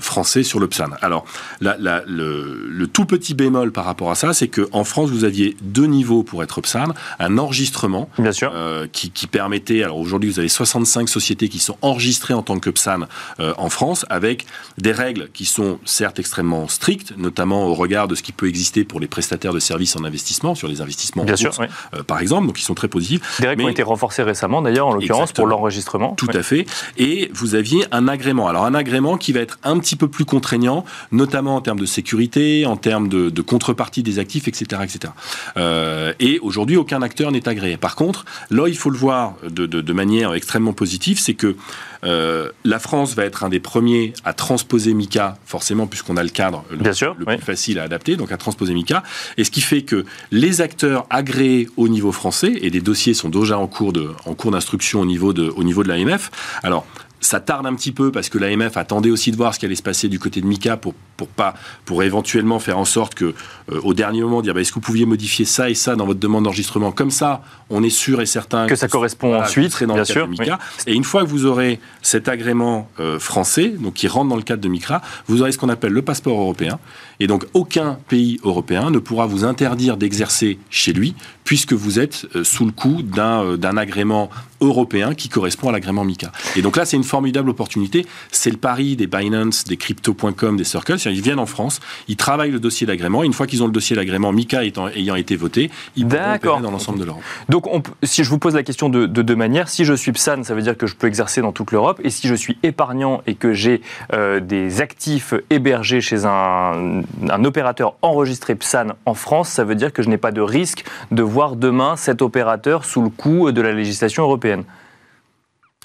français 0.00 0.42
sur 0.42 0.60
le 0.60 0.68
PSAN. 0.68 0.90
Alors 1.00 1.24
la, 1.60 1.76
le, 2.06 2.68
le, 2.68 2.86
tout 2.86 3.06
petit 3.06 3.34
bémol 3.34 3.72
par 3.72 3.84
rapport 3.84 4.10
à 4.10 4.14
ça, 4.14 4.34
c'est 4.34 4.48
que 4.48 4.68
en 4.72 4.84
France 4.84 5.10
vous 5.10 5.24
aviez 5.24 5.56
deux 5.62 5.86
niveaux 5.86 6.22
pour 6.22 6.42
être 6.42 6.60
PSAN, 6.60 6.92
un 7.18 7.38
enregistrement 7.38 8.08
Bien 8.18 8.32
sûr. 8.32 8.52
qui, 8.92 9.10
qui 9.10 9.26
permettait. 9.26 9.82
Alors 9.82 9.98
aujourd'hui 9.98 10.30
vous 10.30 10.38
avez 10.38 10.48
65 10.48 11.08
sociétés 11.08 11.48
qui 11.48 11.58
sont 11.58 11.78
enregistrées 11.80 12.34
en 12.34 12.42
tant 12.42 12.58
que 12.58 12.70
PSAN 12.70 13.06
en 13.38 13.70
France, 13.70 14.04
avec 14.10 14.46
des 14.78 14.92
règles 14.92 15.30
qui 15.32 15.46
sont 15.46 15.78
certes 15.84 16.18
extrêmement 16.18 16.68
strictes, 16.68 17.16
notamment 17.16 17.66
au 17.66 17.74
regard 17.74 18.08
de 18.08 18.14
ce 18.14 18.22
qui 18.22 18.32
peut 18.32 18.48
exister 18.48 18.84
pour 18.84 19.00
les 19.00 19.08
prestataires 19.08 19.54
de 19.54 19.60
services 19.60 19.96
en 19.96 20.01
investissement, 20.04 20.54
sur 20.54 20.68
les 20.68 20.80
investissements 20.80 21.24
Bien 21.24 21.36
sûr, 21.36 21.52
euh, 21.94 22.02
par 22.02 22.20
exemple, 22.20 22.46
donc 22.46 22.60
ils 22.60 22.64
sont 22.64 22.74
très 22.74 22.88
positifs. 22.88 23.40
Des 23.40 23.48
règles 23.48 23.62
qui 23.62 23.66
ont 23.66 23.70
été 23.70 23.82
renforcées 23.82 24.22
récemment, 24.22 24.62
d'ailleurs, 24.62 24.88
en 24.88 24.94
l'occurrence, 24.94 25.32
pour 25.32 25.46
l'enregistrement. 25.46 26.14
Tout 26.14 26.28
à 26.32 26.42
fait. 26.42 26.66
Et 26.96 27.30
vous 27.34 27.54
aviez 27.54 27.84
un 27.92 28.08
agrément. 28.08 28.48
Alors, 28.48 28.64
un 28.64 28.74
agrément 28.74 29.16
qui 29.16 29.32
va 29.32 29.40
être 29.40 29.58
un 29.62 29.78
petit 29.78 29.96
peu 29.96 30.08
plus 30.08 30.24
contraignant, 30.24 30.84
notamment 31.10 31.56
en 31.56 31.60
termes 31.60 31.80
de 31.80 31.86
sécurité, 31.86 32.66
en 32.66 32.76
termes 32.76 33.08
de, 33.08 33.42
contrepartie 33.42 34.02
des 34.02 34.18
actifs, 34.18 34.48
etc. 34.48 34.82
etc. 34.84 35.12
Euh, 35.56 36.12
et 36.20 36.38
aujourd'hui, 36.40 36.76
aucun 36.76 37.02
acteur 37.02 37.32
n'est 37.32 37.48
agréé. 37.48 37.76
Par 37.76 37.96
contre, 37.96 38.24
là, 38.50 38.68
il 38.68 38.76
faut 38.76 38.90
le 38.90 38.96
voir 38.96 39.34
de, 39.48 39.66
de 39.66 39.92
manière 39.92 40.34
extrêmement 40.34 40.72
positive, 40.72 41.18
c'est 41.18 41.34
que 41.34 41.56
euh, 42.04 42.50
la 42.64 42.78
France 42.78 43.14
va 43.14 43.24
être 43.24 43.44
un 43.44 43.48
des 43.48 43.60
premiers 43.60 44.12
à 44.24 44.32
transposer 44.32 44.94
MICA, 44.94 45.38
forcément, 45.44 45.86
puisqu'on 45.86 46.16
a 46.16 46.22
le 46.22 46.30
cadre 46.30 46.64
le, 46.70 46.78
plus 47.24 47.38
facile 47.38 47.78
à 47.78 47.84
adapter, 47.84 48.16
donc 48.16 48.32
à 48.32 48.36
transposer 48.36 48.74
MICA. 48.74 49.02
Et 49.36 49.44
ce 49.44 49.50
qui 49.50 49.60
fait 49.60 49.82
que 49.82 50.04
les 50.30 50.60
acteurs 50.60 51.06
agréés 51.10 51.68
au 51.76 51.88
niveau 51.88 52.12
français, 52.12 52.58
et 52.60 52.70
des 52.70 52.80
dossiers 52.80 53.14
sont 53.14 53.28
déjà 53.28 53.58
en 53.58 53.66
cours 53.66 53.92
d'instruction 53.92 55.00
au 55.00 55.06
niveau 55.06 55.32
de, 55.32 55.48
au 55.48 55.62
niveau 55.62 55.82
de 55.82 55.88
l'AMF. 55.88 56.30
Alors, 56.62 56.86
ça 57.20 57.38
tarde 57.38 57.66
un 57.66 57.74
petit 57.74 57.92
peu 57.92 58.10
parce 58.10 58.28
que 58.28 58.38
l'AMF 58.38 58.76
attendait 58.76 59.10
aussi 59.10 59.30
de 59.30 59.36
voir 59.36 59.54
ce 59.54 59.60
qui 59.60 59.66
allait 59.66 59.76
se 59.76 59.82
passer 59.82 60.08
du 60.08 60.18
côté 60.18 60.40
de 60.40 60.46
Mika 60.46 60.76
pour, 60.76 60.94
pour, 61.22 61.28
pas, 61.28 61.54
pour 61.84 62.02
éventuellement 62.02 62.58
faire 62.58 62.78
en 62.78 62.84
sorte 62.84 63.14
que, 63.14 63.34
euh, 63.70 63.80
au 63.82 63.94
dernier 63.94 64.22
moment, 64.22 64.42
dire 64.42 64.54
bah, 64.54 64.60
est-ce 64.60 64.70
que 64.70 64.76
vous 64.76 64.80
pouviez 64.80 65.06
modifier 65.06 65.44
ça 65.44 65.70
et 65.70 65.74
ça 65.74 65.94
dans 65.94 66.06
votre 66.06 66.20
demande 66.20 66.44
d'enregistrement? 66.44 66.90
Comme 66.90 67.10
ça, 67.10 67.42
on 67.70 67.82
est 67.82 67.90
sûr 67.90 68.20
et 68.20 68.26
certain 68.26 68.66
que, 68.66 68.74
ça 68.74 68.88
correspond 68.88 69.40
ensuite, 69.40 69.82
dans 69.84 69.94
bien 69.94 70.02
le 70.02 70.04
sûr. 70.04 70.26
De 70.26 70.32
Mika. 70.32 70.58
Et 70.86 70.94
une 70.94 71.04
fois 71.04 71.22
que 71.22 71.28
vous 71.28 71.46
aurez 71.46 71.78
cet 72.02 72.28
agrément 72.28 72.88
euh, 72.98 73.18
français, 73.18 73.68
donc 73.68 73.94
qui 73.94 74.08
rentre 74.08 74.30
dans 74.30 74.36
le 74.36 74.42
cadre 74.42 74.62
de 74.62 74.68
MICRA, 74.68 75.00
vous 75.26 75.42
aurez 75.42 75.52
ce 75.52 75.58
qu'on 75.58 75.68
appelle 75.68 75.92
le 75.92 76.02
passeport 76.02 76.38
européen. 76.40 76.78
Et 77.20 77.28
donc, 77.28 77.46
aucun 77.54 77.98
pays 78.08 78.40
européen 78.42 78.90
ne 78.90 78.98
pourra 78.98 79.26
vous 79.26 79.44
interdire 79.44 79.96
d'exercer 79.96 80.58
chez 80.70 80.92
lui 80.92 81.14
puisque 81.44 81.72
vous 81.72 81.98
êtes 81.98 82.26
euh, 82.34 82.44
sous 82.44 82.64
le 82.64 82.72
coup 82.72 83.02
d'un 83.02 83.76
agrément 83.76 84.30
européen 84.60 85.14
qui 85.14 85.28
correspond 85.28 85.68
à 85.68 85.72
l'agrément 85.72 86.04
MICA. 86.04 86.32
Et 86.56 86.62
donc 86.62 86.76
là, 86.76 86.84
c'est 86.84 86.96
une 86.96 87.04
formidable 87.04 87.50
opportunité. 87.50 88.06
C'est 88.30 88.50
le 88.50 88.56
pari 88.56 88.96
des 88.96 89.06
Binance, 89.06 89.64
des 89.64 89.76
Crypto.com, 89.76 90.56
des 90.56 90.64
Circles. 90.64 90.98
Ils 91.12 91.22
viennent 91.22 91.38
en 91.38 91.46
France, 91.46 91.80
ils 92.08 92.16
travaillent 92.16 92.50
le 92.50 92.60
dossier 92.60 92.86
d'agrément. 92.86 93.22
Une 93.22 93.32
fois 93.32 93.46
qu'ils 93.46 93.62
ont 93.62 93.66
le 93.66 93.72
dossier 93.72 93.96
d'agrément, 93.96 94.32
MICA 94.32 94.62
ayant 94.64 95.14
été 95.14 95.36
voté, 95.36 95.70
ils 95.96 96.06
pourront 96.06 96.60
dans 96.60 96.70
l'ensemble 96.70 96.98
de 96.98 97.04
l'Europe. 97.04 97.22
Donc, 97.48 97.66
si 98.02 98.24
je 98.24 98.30
vous 98.30 98.38
pose 98.38 98.54
la 98.54 98.62
question 98.62 98.88
de, 98.88 99.06
deux 99.06 99.36
manières, 99.36 99.68
si 99.68 99.84
je 99.84 99.94
suis 99.94 100.12
PSAN, 100.12 100.42
ça 100.44 100.54
veut 100.54 100.62
dire 100.62 100.76
que 100.76 100.86
je 100.86 100.96
peux 100.96 101.06
exercer 101.06 101.40
dans 101.40 101.52
toute 101.52 101.72
l'Europe. 101.72 102.00
Et 102.02 102.10
si 102.10 102.28
je 102.28 102.34
suis 102.34 102.58
épargnant 102.62 103.22
et 103.26 103.34
que 103.34 103.52
j'ai 103.52 103.82
euh, 104.12 104.40
des 104.40 104.80
actifs 104.80 105.34
hébergés 105.50 106.00
chez 106.00 106.24
un, 106.24 107.02
un 107.28 107.44
opérateur 107.44 107.94
enregistré 108.02 108.54
PSAN 108.54 108.88
en 109.06 109.14
France, 109.14 109.48
ça 109.48 109.64
veut 109.64 109.74
dire 109.74 109.92
que 109.92 110.02
je 110.02 110.08
n'ai 110.08 110.18
pas 110.18 110.32
de 110.32 110.40
risque 110.40 110.84
de 111.10 111.22
voir 111.22 111.56
demain 111.56 111.96
cet 111.96 112.22
opérateur 112.22 112.84
sous 112.84 113.02
le 113.02 113.08
coup 113.08 113.52
de 113.52 113.60
la 113.60 113.72
législation 113.72 114.22
européenne 114.22 114.64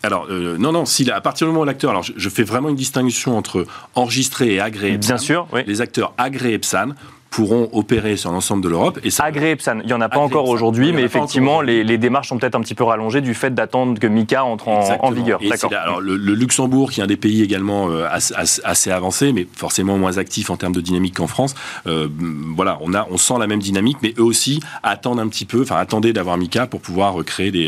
alors, 0.07 0.27
euh, 0.29 0.57
non, 0.57 0.71
non, 0.71 0.85
si, 0.85 1.11
à 1.11 1.19
partir 1.19 1.45
du 1.45 1.51
moment 1.51 1.63
où 1.63 1.65
l'acteur, 1.65 1.91
alors 1.91 2.01
je, 2.01 2.29
fais 2.29 2.43
vraiment 2.43 2.69
une 2.69 2.77
distinction 2.77 3.37
entre 3.37 3.65
enregistré 3.93 4.53
et 4.53 4.59
agréé. 4.61 4.97
Bien 4.97 5.17
sûr, 5.17 5.47
oui. 5.51 5.61
Les 5.67 5.81
acteurs 5.81 6.13
agréés 6.17 6.57
PSAN 6.59 6.91
pourront 7.29 7.69
opérer 7.73 8.17
sur 8.17 8.31
l'ensemble 8.31 8.63
de 8.63 8.69
l'Europe. 8.69 8.99
Et 9.03 9.09
ça... 9.09 9.25
PSAN, 9.31 9.79
il 9.81 9.87
n'y 9.87 9.93
en 9.93 10.01
a 10.01 10.09
pas 10.09 10.19
encore 10.19 10.47
aujourd'hui, 10.49 10.91
mais 10.91 11.03
effectivement, 11.03 11.61
les, 11.61 11.97
démarches 11.97 12.29
sont 12.29 12.37
peut-être 12.37 12.55
un 12.55 12.61
petit 12.61 12.75
peu 12.75 12.83
rallongées 12.83 13.21
du 13.21 13.33
fait 13.33 13.53
d'attendre 13.53 13.99
que 13.99 14.07
MICA 14.07 14.43
entre 14.43 14.67
en, 14.67 15.11
vigueur. 15.11 15.39
Alors, 15.71 16.01
le, 16.01 16.15
Luxembourg, 16.33 16.91
qui 16.91 16.99
est 16.99 17.03
un 17.03 17.07
des 17.07 17.17
pays 17.17 17.41
également 17.41 17.89
euh, 17.89 18.07
assez, 18.11 18.91
avancé, 18.91 19.33
mais 19.33 19.47
forcément 19.51 19.97
moins 19.97 20.17
actif 20.17 20.49
en 20.49 20.57
termes 20.57 20.73
de 20.73 20.81
dynamique 20.81 21.15
qu'en 21.15 21.27
France, 21.27 21.55
euh, 21.87 22.07
voilà, 22.55 22.77
on, 22.81 22.93
a, 22.93 23.07
on 23.09 23.17
sent 23.17 23.35
la 23.39 23.47
même 23.47 23.59
dynamique, 23.59 23.97
mais 24.01 24.13
eux 24.17 24.23
aussi 24.23 24.59
attendent 24.83 25.19
un 25.19 25.27
petit 25.27 25.45
peu, 25.45 25.61
enfin, 25.61 25.77
attendaient 25.77 26.13
d'avoir 26.13 26.37
MICA 26.37 26.67
pour 26.67 26.81
pouvoir 26.81 27.23
créer 27.25 27.51
des, 27.51 27.67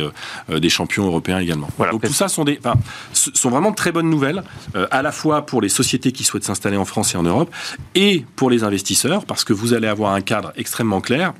euh, 0.50 0.60
des 0.60 0.70
champions 0.70 1.06
européens 1.06 1.40
également. 1.40 1.68
Voilà, 1.78 1.92
Donc 1.92 2.04
tout 2.04 2.14
ça 2.14 2.28
sont, 2.28 2.44
des, 2.44 2.60
sont 3.14 3.50
vraiment 3.50 3.72
de 3.72 3.76
très 3.76 3.92
bonnes 3.92 4.10
nouvelles, 4.10 4.44
à 4.92 5.02
la 5.02 5.12
fois 5.12 5.46
pour 5.46 5.62
les 5.62 5.70
sociétés 5.70 6.12
qui 6.12 6.24
souhaitent 6.24 6.44
s'installer 6.44 6.78
en 6.78 6.86
France 6.86 7.14
et 7.14 7.18
en 7.18 7.24
Europe, 7.24 7.50
et 7.96 8.26
pour 8.36 8.50
les 8.50 8.64
investisseurs, 8.64 9.26
parce 9.26 9.44
que 9.44 9.49
que 9.50 9.54
vous 9.54 9.74
allez 9.74 9.88
avoir 9.88 10.14
un 10.14 10.22
cadre 10.22 10.54
extrêmement 10.58 11.02
clair. 11.02 11.34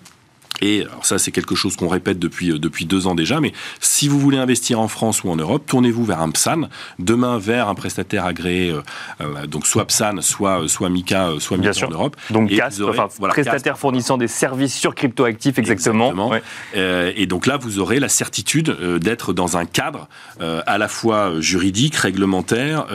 Et 0.62 0.82
alors 0.82 1.06
ça, 1.06 1.20
c'est 1.20 1.32
quelque 1.32 1.54
chose 1.54 1.76
qu'on 1.76 1.88
répète 1.88 2.18
depuis, 2.18 2.52
euh, 2.52 2.58
depuis 2.58 2.86
deux 2.86 3.06
ans 3.06 3.14
déjà, 3.14 3.40
mais 3.40 3.54
si 3.80 4.08
vous 4.08 4.20
voulez 4.20 4.40
investir 4.40 4.80
en 4.80 4.88
France 4.88 5.24
ou 5.24 5.30
en 5.30 5.36
Europe, 5.36 5.68
tournez-vous 5.68 6.04
vers 6.04 6.20
un 6.20 6.32
PSAN, 6.32 6.70
demain 6.98 7.38
vers 7.38 7.70
un 7.70 7.76
prestataire 7.76 8.26
agréé, 8.26 8.72
euh, 8.72 8.82
euh, 9.22 9.46
donc 9.46 9.68
soit 9.68 9.86
PSAN, 9.86 10.22
soit, 10.22 10.68
soit 10.68 10.90
MICA, 10.90 11.34
soit 11.38 11.58
MICA 11.58 11.86
en 11.86 11.92
Europe. 11.92 12.18
Donc 12.32 12.50
CAS, 12.50 12.82
enfin, 12.82 13.08
prestataire 13.30 13.78
fournissant 13.78 14.18
des 14.18 14.28
services 14.28 14.76
sur 14.76 14.96
cryptoactifs, 14.96 15.60
exactement. 15.60 16.08
exactement. 16.08 17.12
et 17.16 17.28
donc 17.28 17.46
là, 17.46 17.58
vous 17.58 17.78
aurez 17.78 18.00
la 18.00 18.10
certitude 18.10 18.76
d'être 19.00 19.34
dans 19.34 19.56
un 19.56 19.66
cadre 19.66 20.10
à 20.40 20.78
la 20.80 20.88
fois 20.88 21.40
juridique, 21.40 21.96
réglementaire, 21.96 22.88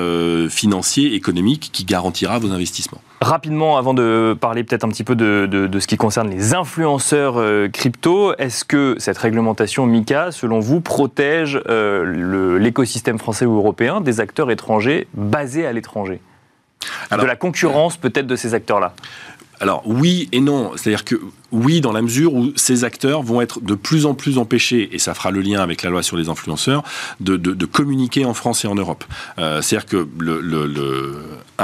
financier, 0.51 1.15
économique, 1.15 1.71
qui 1.73 1.85
garantira 1.85 2.41
vos 2.41 2.51
investissements. 2.51 3.01
Rapidement, 3.25 3.79
avant 3.79 3.95
de 3.95 4.37
parler 4.39 4.65
peut-être 4.65 4.85
un 4.85 4.91
petit 4.91 5.03
peu 5.03 5.17
de, 5.17 5.79
ce 5.81 5.87
qui 5.87 5.97
concerne 5.97 6.29
les 6.29 6.53
influenceurs 6.53 7.39
euh, 7.39 7.69
crypto, 7.69 8.35
est-ce 8.37 8.67
que 8.67 8.97
cette 8.99 9.17
réglementation 9.17 9.87
MICA, 9.87 10.31
selon 10.31 10.61
vous, 10.61 10.83
protège 10.83 11.59
euh, 11.71 12.59
l'écosystème 12.59 13.19
français 13.19 13.47
ou 13.47 13.57
européen 13.57 14.03
des 14.03 14.21
acteurs 14.21 14.51
étrangers 14.51 15.09
basés 15.15 15.65
à 15.65 15.73
l'étranger? 15.73 16.21
De 17.11 17.25
la 17.25 17.35
concurrence 17.35 17.97
peut-être 17.97 18.27
de 18.27 18.37
ces 18.37 18.53
acteurs-là? 18.53 18.95
Alors 19.59 19.83
oui 19.87 20.29
et 20.33 20.41
non. 20.41 20.73
C'est-à-dire 20.77 21.07
que 21.07 21.17
oui, 21.51 21.81
dans 21.81 21.93
la 21.93 22.03
mesure 22.03 22.35
où 22.35 22.53
ces 22.57 22.85
acteurs 22.85 23.23
vont 23.23 23.41
être 23.41 23.63
de 23.63 23.75
plus 23.75 24.05
en 24.05 24.13
plus 24.13 24.37
empêchés, 24.37 24.91
et 24.93 24.99
ça 24.99 25.15
fera 25.15 25.31
le 25.31 25.41
lien 25.41 25.63
avec 25.63 25.83
la 25.83 25.89
loi 25.89 26.03
sur 26.03 26.19
les 26.19 26.29
influenceurs, 26.29 26.83
de, 27.21 27.39
de, 27.39 27.65
communiquer 27.65 28.27
en 28.27 28.35
France 28.35 28.67
et 28.67 28.69
en 28.69 28.75
Europe. 28.75 29.05
Euh, 29.39 29.63
C'est-à-dire 29.63 29.87
que 29.89 30.09
le, 30.19 30.43
le, 30.43 30.67
le 30.67 31.15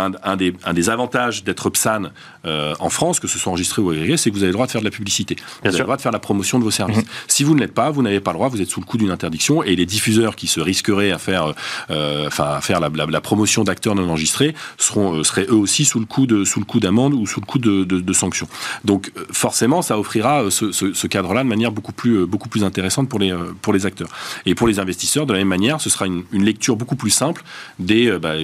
un, 0.06 0.12
un, 0.22 0.36
des, 0.36 0.54
un, 0.64 0.72
des, 0.72 0.90
avantages 0.90 1.44
d'être 1.44 1.70
PSAN 1.70 2.04
euh, 2.44 2.74
en 2.80 2.90
France, 2.90 3.20
que 3.20 3.28
ce 3.28 3.38
soit 3.38 3.50
enregistré 3.50 3.82
ou 3.82 3.90
agréé, 3.90 4.16
c'est 4.16 4.30
que 4.30 4.34
vous 4.34 4.42
avez 4.42 4.48
le 4.48 4.54
droit 4.54 4.66
de 4.66 4.70
faire 4.70 4.80
de 4.80 4.86
la 4.86 4.90
publicité. 4.90 5.36
vous 5.62 5.68
avez 5.68 5.78
le 5.78 5.84
droit 5.84 5.96
de 5.96 6.02
faire 6.02 6.12
la 6.12 6.18
promotion 6.18 6.58
de 6.58 6.64
vos 6.64 6.70
services. 6.70 6.98
Mm-hmm. 6.98 7.24
Si 7.28 7.44
vous 7.44 7.54
ne 7.54 7.60
l'êtes 7.60 7.74
pas, 7.74 7.90
vous 7.90 8.02
n'avez 8.02 8.20
pas 8.20 8.32
le 8.32 8.36
droit, 8.36 8.48
vous 8.48 8.60
êtes 8.60 8.70
sous 8.70 8.80
le 8.80 8.86
coup 8.86 8.98
d'une 8.98 9.10
interdiction, 9.10 9.62
et 9.62 9.76
les 9.76 9.86
diffuseurs 9.86 10.36
qui 10.36 10.46
se 10.46 10.60
risqueraient 10.60 11.10
à 11.10 11.18
faire, 11.18 11.54
euh, 11.90 12.26
enfin, 12.26 12.44
à 12.44 12.60
faire 12.60 12.80
la, 12.80 12.88
la, 12.88 13.06
la 13.06 13.20
promotion 13.20 13.64
d'acteurs 13.64 13.94
non 13.94 14.08
enregistrés 14.08 14.54
seront, 14.78 15.18
euh, 15.18 15.24
seraient 15.24 15.46
eux 15.48 15.54
aussi 15.54 15.84
sous 15.84 16.00
le 16.00 16.06
coup 16.06 16.26
de 16.26 16.44
sous 16.44 16.60
le 16.60 16.64
coup 16.64 16.80
d'amende 16.80 17.14
ou 17.14 17.26
sous 17.26 17.40
le 17.40 17.46
coup 17.46 17.58
de, 17.58 17.84
de, 17.84 18.00
de 18.00 18.12
sanctions. 18.12 18.48
Donc 18.84 19.12
forcément, 19.32 19.82
ça 19.82 19.98
offrira 19.98 20.50
ce, 20.50 20.72
ce, 20.72 20.92
ce 20.92 21.06
cadre-là 21.06 21.42
de 21.42 21.48
manière 21.48 21.72
beaucoup 21.72 21.92
plus, 21.92 22.26
beaucoup 22.26 22.48
plus 22.48 22.64
intéressante 22.64 23.08
pour 23.08 23.18
les, 23.18 23.34
pour 23.62 23.72
les 23.72 23.86
acteurs. 23.86 24.08
Et 24.46 24.54
pour 24.54 24.66
les 24.68 24.78
investisseurs, 24.78 25.26
de 25.26 25.32
la 25.32 25.38
même 25.40 25.48
manière, 25.48 25.80
ce 25.80 25.90
sera 25.90 26.06
une, 26.06 26.24
une 26.32 26.44
lecture 26.44 26.76
beaucoup 26.76 26.96
plus 26.96 27.10
simple 27.10 27.42
des, 27.78 28.18
bah, 28.18 28.34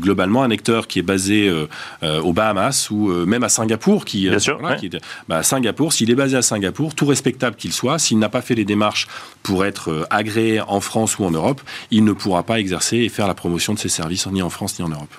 globalement, 0.00 0.42
un 0.42 0.50
acteur 0.50 0.86
qui 0.86 0.98
est 0.98 1.02
basé 1.06 1.48
euh, 1.48 2.20
aux 2.20 2.32
Bahamas 2.32 2.88
ou 2.90 3.08
même 3.08 3.44
à 3.44 3.48
Singapour, 3.48 4.04
qui, 4.04 4.28
Bien 4.28 4.38
sûr, 4.38 4.58
voilà, 4.58 4.74
ouais. 4.74 4.80
qui 4.80 4.94
est, 4.94 5.00
bah, 5.28 5.42
Singapour, 5.42 5.92
s'il 5.92 6.10
est 6.10 6.14
basé 6.14 6.36
à 6.36 6.42
Singapour, 6.42 6.94
tout 6.94 7.06
respectable 7.06 7.56
qu'il 7.56 7.72
soit, 7.72 7.98
s'il 7.98 8.18
n'a 8.18 8.28
pas 8.28 8.42
fait 8.42 8.54
les 8.54 8.64
démarches 8.64 9.06
pour 9.42 9.64
être 9.64 10.06
agréé 10.10 10.60
en 10.60 10.80
France 10.80 11.18
ou 11.18 11.24
en 11.24 11.30
Europe, 11.30 11.60
il 11.90 12.04
ne 12.04 12.12
pourra 12.12 12.42
pas 12.42 12.58
exercer 12.58 12.98
et 12.98 13.08
faire 13.08 13.26
la 13.26 13.34
promotion 13.34 13.72
de 13.74 13.78
ses 13.78 13.88
services 13.88 14.26
ni 14.26 14.42
en 14.42 14.50
France 14.50 14.78
ni 14.78 14.84
en 14.84 14.88
Europe. 14.88 15.14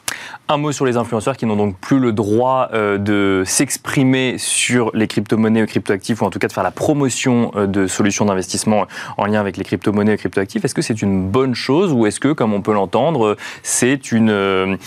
Un 0.49 0.57
mot 0.57 0.71
sur 0.71 0.85
les 0.85 0.97
influenceurs 0.97 1.37
qui 1.37 1.45
n'ont 1.45 1.55
donc 1.55 1.77
plus 1.79 1.99
le 1.99 2.13
droit 2.13 2.69
euh, 2.73 2.97
de 2.97 3.43
s'exprimer 3.45 4.37
sur 4.37 4.91
les 4.93 5.07
crypto-monnaies 5.07 5.63
ou 5.63 5.65
crypto-actifs, 5.65 6.21
ou 6.21 6.25
en 6.25 6.29
tout 6.29 6.39
cas 6.39 6.47
de 6.47 6.53
faire 6.53 6.63
la 6.63 6.71
promotion 6.71 7.51
euh, 7.55 7.67
de 7.67 7.87
solutions 7.87 8.25
d'investissement 8.25 8.87
en 9.17 9.25
lien 9.25 9.39
avec 9.39 9.57
les 9.57 9.63
crypto-monnaies 9.63 10.13
et 10.13 10.17
crypto-actifs. 10.17 10.63
Est-ce 10.63 10.75
que 10.75 10.81
c'est 10.81 11.01
une 11.01 11.27
bonne 11.27 11.55
chose 11.55 11.91
ou 11.91 12.05
est-ce 12.05 12.19
que, 12.19 12.31
comme 12.31 12.53
on 12.53 12.61
peut 12.61 12.73
l'entendre, 12.73 13.35
c'est 13.63 14.11
une... 14.11 14.29
Euh, 14.29 14.77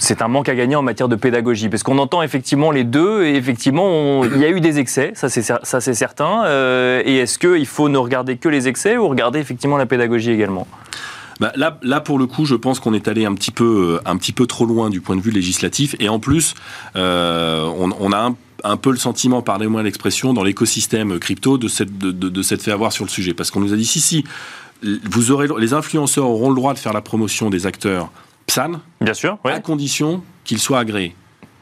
c'est 0.00 0.22
un 0.22 0.28
manque 0.28 0.48
à 0.48 0.54
gagner 0.54 0.76
en 0.76 0.82
matière 0.82 1.08
de 1.08 1.16
pédagogie, 1.16 1.68
parce 1.68 1.82
qu'on 1.82 1.98
entend 1.98 2.22
effectivement 2.22 2.70
les 2.70 2.84
deux, 2.84 3.24
et 3.24 3.36
effectivement, 3.36 4.24
il 4.24 4.38
y 4.38 4.44
a 4.44 4.48
eu 4.48 4.60
des 4.60 4.78
excès, 4.78 5.12
ça 5.14 5.28
c'est, 5.28 5.94
certain. 5.94 6.44
Euh, 6.46 7.02
et 7.04 7.18
est-ce 7.18 7.38
qu'il 7.38 7.66
faut 7.66 7.88
ne 7.88 7.98
regarder 7.98 8.36
que 8.36 8.48
les 8.48 8.66
excès 8.66 8.96
ou 8.96 9.08
regarder 9.08 9.38
effectivement 9.38 9.76
la 9.76 9.86
pédagogie 9.86 10.30
également? 10.30 10.66
Bah 11.38 11.52
là, 11.54 11.78
là, 11.82 12.00
pour 12.00 12.18
le 12.18 12.26
coup, 12.26 12.44
je 12.46 12.54
pense 12.54 12.80
qu'on 12.80 12.94
est 12.94 13.08
allé 13.08 13.24
un 13.24 13.34
petit 13.34 13.50
peu, 13.50 14.00
un 14.04 14.16
petit 14.16 14.32
peu 14.32 14.46
trop 14.46 14.64
loin 14.64 14.90
du 14.90 15.00
point 15.00 15.16
de 15.16 15.22
vue 15.22 15.30
législatif. 15.30 15.96
Et 15.98 16.08
en 16.08 16.18
plus, 16.18 16.54
euh, 16.96 17.66
on, 17.78 18.12
a 18.12 18.30
un, 18.64 18.76
peu 18.76 18.90
le 18.90 18.98
sentiment, 18.98 19.40
pardonnez-moi 19.40 19.82
l'expression, 19.82 20.34
dans 20.34 20.44
l'écosystème 20.44 21.18
crypto, 21.18 21.56
de 21.56 21.68
de, 21.84 22.10
de, 22.10 22.28
de 22.28 22.42
fait 22.42 22.68
avoir 22.68 22.92
sur 22.92 23.04
le 23.04 23.10
sujet. 23.10 23.32
Parce 23.32 23.50
qu'on 23.50 23.60
nous 23.60 23.72
a 23.72 23.76
dit, 23.76 23.86
si, 23.86 24.00
si, 24.00 24.24
vous 24.82 25.30
aurez, 25.30 25.48
les 25.58 25.72
influenceurs 25.72 26.26
auront 26.26 26.50
le 26.50 26.56
droit 26.56 26.74
de 26.74 26.78
faire 26.78 26.92
la 26.92 27.00
promotion 27.00 27.48
des 27.48 27.66
acteurs 27.66 28.10
PSAN, 28.50 28.80
Bien 29.00 29.14
sûr, 29.14 29.38
ouais. 29.44 29.52
à 29.52 29.60
condition 29.60 30.24
qu'ils 30.42 30.58
soient 30.58 30.80
agréés. 30.80 31.14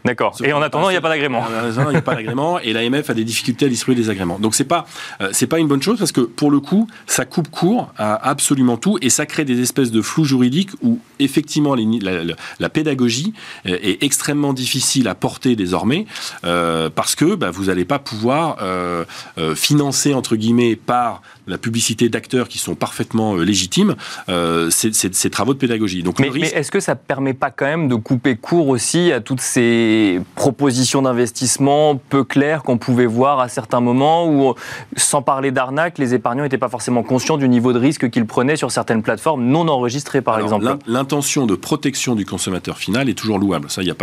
D'accord. 0.08 0.34
Et 0.42 0.54
en 0.54 0.62
attendant, 0.62 0.88
il 0.88 0.94
n'y 0.94 0.96
a 0.96 1.02
pas 1.02 1.10
d'agrément. 1.10 1.44
Il 1.62 1.90
n'y 1.90 1.96
a 1.96 2.00
pas 2.00 2.14
d'agrément 2.14 2.58
et 2.58 2.72
l'AMF 2.72 3.10
a 3.10 3.14
des 3.14 3.24
difficultés 3.24 3.66
à 3.66 3.68
distribuer 3.68 4.00
les 4.00 4.08
agréments. 4.08 4.38
Donc 4.38 4.54
c'est 4.54 4.64
pas 4.64 4.86
euh, 5.20 5.28
c'est 5.32 5.46
pas 5.46 5.58
une 5.58 5.68
bonne 5.68 5.82
chose 5.82 5.98
parce 5.98 6.12
que 6.12 6.22
pour 6.22 6.50
le 6.50 6.60
coup, 6.60 6.88
ça 7.06 7.26
coupe 7.26 7.50
court 7.50 7.92
à 7.98 8.14
absolument 8.30 8.78
tout 8.78 8.98
et 9.02 9.10
ça 9.10 9.26
crée 9.26 9.44
des 9.44 9.60
espèces 9.60 9.90
de 9.90 10.00
flou 10.00 10.24
juridiques 10.24 10.70
où 10.82 10.98
effectivement 11.18 11.74
les, 11.74 11.84
la, 12.00 12.24
la, 12.24 12.34
la, 12.58 12.68
pédagogie 12.70 13.34
est 13.66 14.02
extrêmement 14.02 14.54
difficile 14.54 15.08
à 15.08 15.14
porter 15.14 15.56
désormais 15.56 16.06
euh, 16.44 16.88
parce 16.88 17.14
que 17.14 17.34
bah, 17.34 17.50
vous 17.50 17.64
n'allez 17.66 17.84
pas 17.84 17.98
pouvoir 17.98 18.56
euh, 18.62 19.04
financer 19.54 20.14
entre 20.14 20.36
guillemets 20.36 20.74
par 20.74 21.20
la 21.46 21.58
publicité 21.58 22.08
d'acteurs 22.08 22.48
qui 22.48 22.58
sont 22.58 22.74
parfaitement 22.74 23.36
légitimes 23.36 23.96
ces, 24.28 24.92
ces, 24.92 25.12
ces, 25.12 25.30
travaux 25.30 25.54
de 25.54 25.58
pédagogie. 25.58 26.02
Donc 26.02 26.18
mais, 26.18 26.28
risque... 26.28 26.52
mais 26.52 26.60
est-ce 26.60 26.70
que 26.70 26.80
ça 26.80 26.94
permet 26.94 27.34
pas 27.34 27.50
quand 27.50 27.66
même 27.66 27.88
de 27.88 27.94
couper 27.94 28.36
court 28.36 28.68
aussi 28.68 29.12
à 29.12 29.20
toutes 29.20 29.40
ces 29.40 29.97
propositions 30.34 31.02
d'investissement 31.02 31.96
peu 31.96 32.24
claires 32.24 32.62
qu'on 32.62 32.78
pouvait 32.78 33.06
voir 33.06 33.40
à 33.40 33.48
certains 33.48 33.80
moments 33.80 34.28
où, 34.28 34.54
sans 34.96 35.22
parler 35.22 35.50
d'arnaque, 35.50 35.98
les 35.98 36.14
épargnants 36.14 36.42
n'étaient 36.42 36.58
pas 36.58 36.68
forcément 36.68 37.02
conscients 37.02 37.36
du 37.36 37.48
niveau 37.48 37.72
de 37.72 37.78
risque 37.78 38.10
qu'ils 38.10 38.26
prenaient 38.26 38.56
sur 38.56 38.70
certaines 38.70 39.02
plateformes 39.02 39.44
non 39.44 39.68
enregistrées, 39.68 40.22
par 40.22 40.34
Alors, 40.34 40.46
exemple. 40.46 40.78
L'intention 40.86 41.46
de 41.46 41.54
protection 41.54 42.14
du 42.14 42.24
consommateur 42.24 42.78
final 42.78 43.08
est 43.08 43.14
toujours 43.14 43.38
louable. 43.38 43.70
Ça, 43.70 43.82
il 43.82 43.94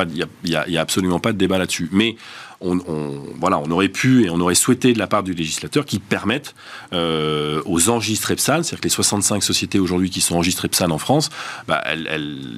n'y 0.43 0.55
a, 0.55 0.79
a 0.79 0.81
absolument 0.81 1.19
pas 1.19 1.33
de 1.33 1.37
débat 1.37 1.57
là-dessus. 1.57 1.89
Mais 1.91 2.15
on, 2.61 3.71
aurait 3.71 3.89
pu 3.89 4.25
et 4.25 4.29
on 4.29 4.39
aurait 4.39 4.55
souhaité 4.55 4.93
de 4.93 4.99
la 4.99 5.07
part 5.07 5.23
du 5.23 5.33
législateur 5.33 5.85
qu'ils 5.85 5.99
permettent 5.99 6.55
euh, 6.93 7.61
aux 7.65 7.89
enregistrés 7.89 8.35
PSAN, 8.35 8.63
c'est-à-dire 8.63 8.79
que 8.79 8.83
les 8.85 8.89
65 8.89 9.43
sociétés 9.43 9.79
aujourd'hui 9.79 10.09
qui 10.09 10.21
sont 10.21 10.35
enregistrées 10.35 10.67
PSAN 10.67 10.91
en 10.91 10.97
France, 10.97 11.29
il 11.63 11.67
bah, 11.67 11.83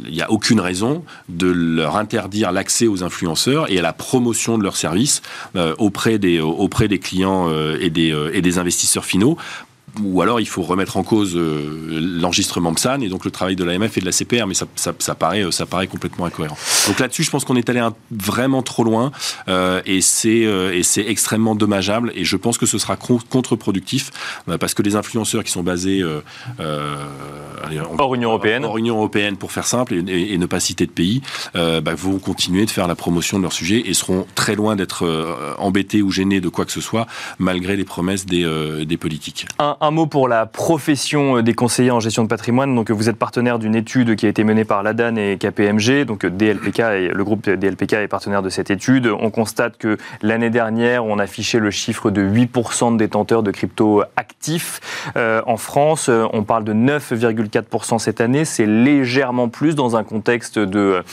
n'y 0.09 0.21
a 0.21 0.31
aucune 0.31 0.59
raison 0.59 1.03
de 1.29 1.47
leur 1.47 1.97
interdire 1.97 2.51
l'accès 2.51 2.87
aux 2.87 3.03
influenceurs 3.03 3.71
et 3.71 3.79
à 3.79 3.81
la 3.81 3.93
promotion 3.93 4.57
de 4.57 4.63
leurs 4.63 4.77
services 4.77 5.21
euh, 5.55 5.75
auprès, 5.77 6.17
des, 6.17 6.39
clients 6.99 7.49
euh, 7.49 7.89
des, 7.89 8.29
et 8.33 8.41
des 8.41 8.59
investisseurs 8.59 9.05
finaux 9.05 9.37
ou 10.03 10.21
alors 10.21 10.39
il 10.39 10.47
faut 10.47 10.61
remettre 10.61 10.97
en 10.97 11.03
cause 11.03 11.35
euh, 11.35 11.99
l'enregistrement 12.19 12.73
PSAN 12.73 13.01
et 13.01 13.09
donc 13.09 13.25
le 13.25 13.31
travail 13.31 13.55
de 13.55 13.63
l'AMF 13.63 13.97
et 13.97 14.01
de 14.01 14.05
la 14.05 14.11
CPR, 14.11 14.47
mais 14.47 14.53
ça, 14.53 14.65
ça, 14.75 14.93
ça, 14.99 15.15
paraît, 15.15 15.51
ça 15.51 15.65
paraît 15.65 15.87
complètement 15.87 16.25
incohérent. 16.25 16.57
Donc 16.87 16.99
là-dessus, 16.99 17.23
je 17.23 17.31
pense 17.31 17.45
qu'on 17.45 17.55
est 17.55 17.69
allé 17.69 17.79
un, 17.79 17.93
vraiment 18.11 18.61
trop 18.61 18.83
loin 18.83 19.11
euh, 19.47 19.81
et 19.85 20.01
c'est 20.01 20.45
euh, 20.45 20.81
extrêmement 20.97 21.55
dommageable 21.55 22.11
et 22.15 22.25
je 22.25 22.35
pense 22.35 22.57
que 22.57 22.65
ce 22.65 22.77
sera 22.77 22.95
contre-productif 22.95 24.11
euh, 24.49 24.57
parce 24.57 24.73
que 24.73 24.81
les 24.81 24.95
influenceurs 24.95 25.43
qui 25.43 25.51
sont 25.51 25.63
basés 25.63 26.03
allez, 27.63 27.79
on, 27.81 27.99
hors 27.99 28.15
Union 28.15 28.29
Européenne, 28.29 28.65
hors 28.65 28.77
Union 28.77 28.95
Européenne 28.95 29.37
pour 29.37 29.51
faire 29.51 29.65
simple 29.65 29.95
et, 29.95 29.99
et, 29.99 30.33
et 30.33 30.37
ne 30.37 30.45
pas 30.45 30.59
citer 30.59 30.85
de 30.85 30.91
pays, 30.91 31.21
bah, 31.53 31.95
vont 31.95 32.19
continuer 32.19 32.65
de 32.65 32.71
faire 32.71 32.87
la 32.87 32.95
promotion 32.95 33.37
de 33.37 33.43
leur 33.43 33.53
sujet 33.53 33.83
et 33.85 33.93
seront 33.93 34.25
très 34.35 34.55
loin 34.55 34.75
d'être 34.75 35.55
embêtés 35.57 36.01
ou 36.01 36.11
gênés 36.11 36.41
de 36.41 36.49
quoi 36.49 36.65
que 36.65 36.71
ce 36.71 36.81
soit 36.81 37.07
malgré 37.39 37.75
les 37.75 37.85
promesses 37.85 38.25
des, 38.25 38.85
des 38.85 38.97
politiques. 38.97 39.47
Un, 39.59 39.77
un 39.81 39.86
mot 39.91 40.05
pour 40.05 40.27
la 40.27 40.45
profession 40.45 41.41
des 41.41 41.53
conseillers 41.53 41.91
en 41.91 41.99
gestion 41.99 42.23
de 42.23 42.27
patrimoine. 42.27 42.73
Donc, 42.75 42.91
vous 42.91 43.09
êtes 43.09 43.17
partenaire 43.17 43.59
d'une 43.59 43.75
étude 43.75 44.15
qui 44.15 44.25
a 44.25 44.29
été 44.29 44.43
menée 44.43 44.65
par 44.65 44.83
l'ADAN 44.83 45.15
et 45.15 45.37
KPMG. 45.37 46.05
Donc, 46.05 46.25
DLPK 46.25 46.79
et 46.79 47.07
le 47.09 47.23
groupe 47.23 47.49
DLPK 47.49 47.93
est 47.93 48.07
partenaire 48.07 48.41
de 48.41 48.49
cette 48.49 48.71
étude. 48.71 49.07
On 49.07 49.29
constate 49.29 49.77
que 49.77 49.97
l'année 50.21 50.49
dernière, 50.49 51.05
on 51.05 51.19
affichait 51.19 51.59
le 51.59 51.71
chiffre 51.71 52.11
de 52.11 52.21
8% 52.21 52.93
de 52.93 52.97
détenteurs 52.97 53.43
de 53.43 53.51
crypto 53.51 54.03
actifs. 54.15 54.79
Euh, 55.15 55.41
en 55.45 55.57
France, 55.57 56.09
on 56.09 56.43
parle 56.43 56.63
de 56.63 56.73
9,4% 56.73 57.99
cette 57.99 58.21
année. 58.21 58.45
C'est 58.45 58.65
légèrement 58.65 59.49
plus 59.49 59.75
dans 59.75 59.95
un 59.95 60.03
contexte 60.03 60.59
de 60.59 61.03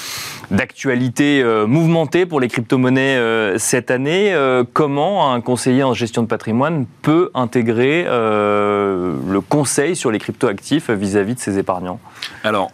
d'actualité 0.51 1.43
euh, 1.43 1.67
mouvementée 1.67 2.27
pour 2.27 2.41
les 2.41 2.49
crypto-monnaies 2.49 3.17
euh, 3.17 3.59
cette 3.59 3.91
année. 3.91 4.33
Euh, 4.33 4.65
comment 4.73 5.33
un 5.33 5.41
conseiller 5.41 5.83
en 5.83 5.95
gestion 5.95 6.23
de 6.23 6.27
patrimoine 6.27 6.87
peut 7.03 7.31
intégrer 7.35 8.05
euh, 8.07 8.64
le 8.65 9.41
conseil 9.41 9.97
sur 9.97 10.11
les 10.11 10.19
crypto-actifs 10.19 10.91
vis-à-vis 10.91 11.35
de 11.35 11.41
ses 11.41 11.59
épargnants? 11.59 12.01
Alors, 12.43 12.71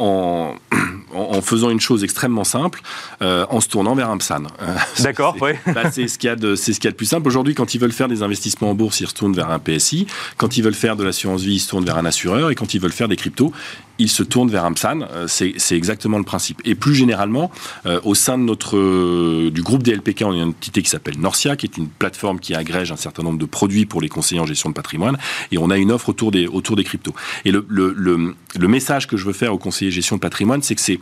en, 1.15 1.37
en, 1.37 1.43
faisant 1.43 1.71
une 1.71 1.81
chose 1.81 2.05
extrêmement 2.05 2.45
simple, 2.45 2.81
euh, 3.23 3.47
en 3.51 3.61
se 3.61 3.69
tournant 3.69 3.95
vers 3.95 4.11
un 4.11 4.19
PSAN. 4.19 4.43
D'accord, 5.01 5.37
oui. 5.41 5.51
Bah, 5.75 5.91
c'est 5.91 6.09
ce 6.09 6.19
qu'il 6.19 6.29
y 6.29 6.31
a 6.31 6.37
de, 6.37 6.55
c'est 6.57 6.73
ce 6.73 6.81
y 6.83 6.89
a 6.89 6.91
de 6.91 6.97
plus 6.97 7.07
simple. 7.07 7.29
Aujourd'hui, 7.29 7.55
quand 7.55 7.75
ils 7.75 7.81
veulent 7.81 7.93
faire 7.93 8.09
des 8.09 8.23
investissements 8.23 8.71
en 8.71 8.75
bourse, 8.75 9.01
ils 9.01 9.07
se 9.07 9.15
tournent 9.15 9.35
vers 9.35 9.51
un 9.51 9.59
PSI. 9.59 10.07
Quand 10.37 10.57
ils 10.57 10.63
veulent 10.63 10.75
faire 10.75 10.97
de 10.97 11.05
l'assurance 11.05 11.43
vie, 11.43 11.55
ils 11.55 11.61
se 11.61 11.71
tournent 11.71 11.85
vers 11.85 11.99
un 11.99 12.05
assureur. 12.05 12.51
Et 12.51 12.55
quand 12.55 12.75
ils 12.75 12.81
veulent 12.81 12.93
faire 12.93 13.09
des 13.09 13.17
cryptos, 13.17 13.53
ils 13.99 14.09
se 14.09 14.23
tournent 14.23 14.51
vers 14.51 14.65
un 14.65 14.73
PSAN. 14.73 15.01
C'est, 15.27 15.55
c'est 15.59 15.77
exactement 15.77 16.19
le 16.19 16.25
principe. 16.25 16.61
Et 16.65 16.75
plus 16.75 16.95
généralement, 16.95 17.51
euh, 17.87 18.01
au 18.05 18.15
sein 18.15 18.39
de 18.39 18.45
notre, 18.45 18.77
euh, 18.77 19.51
du 19.51 19.63
groupe 19.63 19.83
DLPK, 19.83 20.23
on 20.25 20.33
a 20.33 20.37
une 20.37 20.43
entité 20.51 20.83
qui 20.83 20.91
s'appelle 20.91 21.19
Norcia, 21.19 21.57
qui 21.57 21.67
est 21.67 21.77
une 21.77 21.89
plateforme 21.89 22.41
qui 22.41 22.55
agrège 22.55 22.93
un 22.93 22.97
certain 22.97 23.23
nombre 23.23 23.39
de 23.39 23.47
produits 23.47 23.87
pour 23.87 24.01
les 24.01 24.09
conseillers 24.09 24.41
en 24.41 24.47
gestion 24.47 24.71
de 24.71 24.75
patrimoine. 24.75 25.19
Et 25.53 25.59
on 25.59 25.71
a 25.71 25.77
une 25.77 25.93
offre 25.93 26.09
autour 26.09 26.31
des, 26.31 26.47
autour 26.47 26.77
des 26.77 26.85
cryptos. 26.85 27.15
Et 27.45 27.51
le, 27.51 27.67
le, 27.69 27.93
le, 27.97 28.35
le 28.59 28.69
message 28.69 29.07
que 29.07 29.17
je 29.17 29.25
veux 29.25 29.33
faire 29.33 29.53
aux 29.53 29.59
conseillers 29.59 29.91
gestion 29.91 30.17
de 30.17 30.21
patrimoine, 30.21 30.63
c'est 30.63 30.75
que 30.75 30.81
c'est 30.81 31.00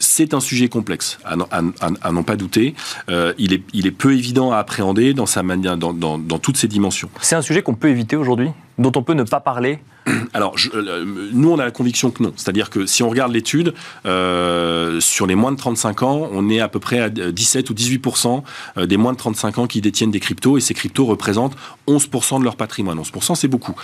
c'est 0.00 0.32
un 0.32 0.40
sujet 0.40 0.68
complexe, 0.68 1.18
à, 1.24 1.36
n'en 1.36 2.22
pas 2.22 2.36
douter. 2.36 2.74
Euh, 3.10 3.34
il, 3.38 3.52
est, 3.52 3.62
il 3.74 3.86
est 3.86 3.90
peu 3.92 4.14
évident 4.14 4.50
à 4.50 4.56
appréhender 4.56 5.12
dans 5.12 5.26
sa 5.26 5.42
manière, 5.42 5.76
dans, 5.76 5.92
dans 5.92 6.38
toutes 6.38 6.56
ses 6.56 6.68
dimensions. 6.68 7.10
C'est 7.20 7.36
un 7.36 7.42
sujet 7.42 7.62
qu'on 7.62 7.74
peut 7.74 7.88
éviter 7.90 8.16
aujourd'hui, 8.16 8.50
dont 8.80 8.92
on 8.96 9.02
peut 9.02 9.14
ne 9.14 9.22
pas 9.22 9.40
parler 9.40 9.78
Alors, 10.32 10.56
nous, 11.32 11.50
on 11.50 11.58
a 11.58 11.64
la 11.64 11.70
conviction 11.70 12.10
que 12.10 12.22
non. 12.22 12.32
C'est-à-dire 12.36 12.70
que 12.70 12.86
si 12.86 13.02
on 13.02 13.10
regarde 13.10 13.32
l'étude, 13.32 13.74
sur 14.04 15.26
les 15.26 15.34
moins 15.34 15.52
de 15.52 15.56
35 15.56 16.02
ans, 16.02 16.28
on 16.32 16.48
est 16.48 16.60
à 16.60 16.68
peu 16.68 16.80
près 16.80 17.00
à 17.00 17.10
17 17.10 17.70
ou 17.70 17.74
18 17.74 18.02
des 18.86 18.96
moins 18.96 19.12
de 19.12 19.18
35 19.18 19.58
ans 19.58 19.66
qui 19.66 19.80
détiennent 19.80 20.10
des 20.10 20.20
cryptos, 20.20 20.56
et 20.56 20.60
ces 20.60 20.74
cryptos 20.74 21.04
représentent 21.04 21.56
11 21.86 22.08
de 22.38 22.44
leur 22.44 22.56
patrimoine. 22.56 22.98
11 22.98 23.10
c'est 23.34 23.48
beaucoup. 23.48 23.74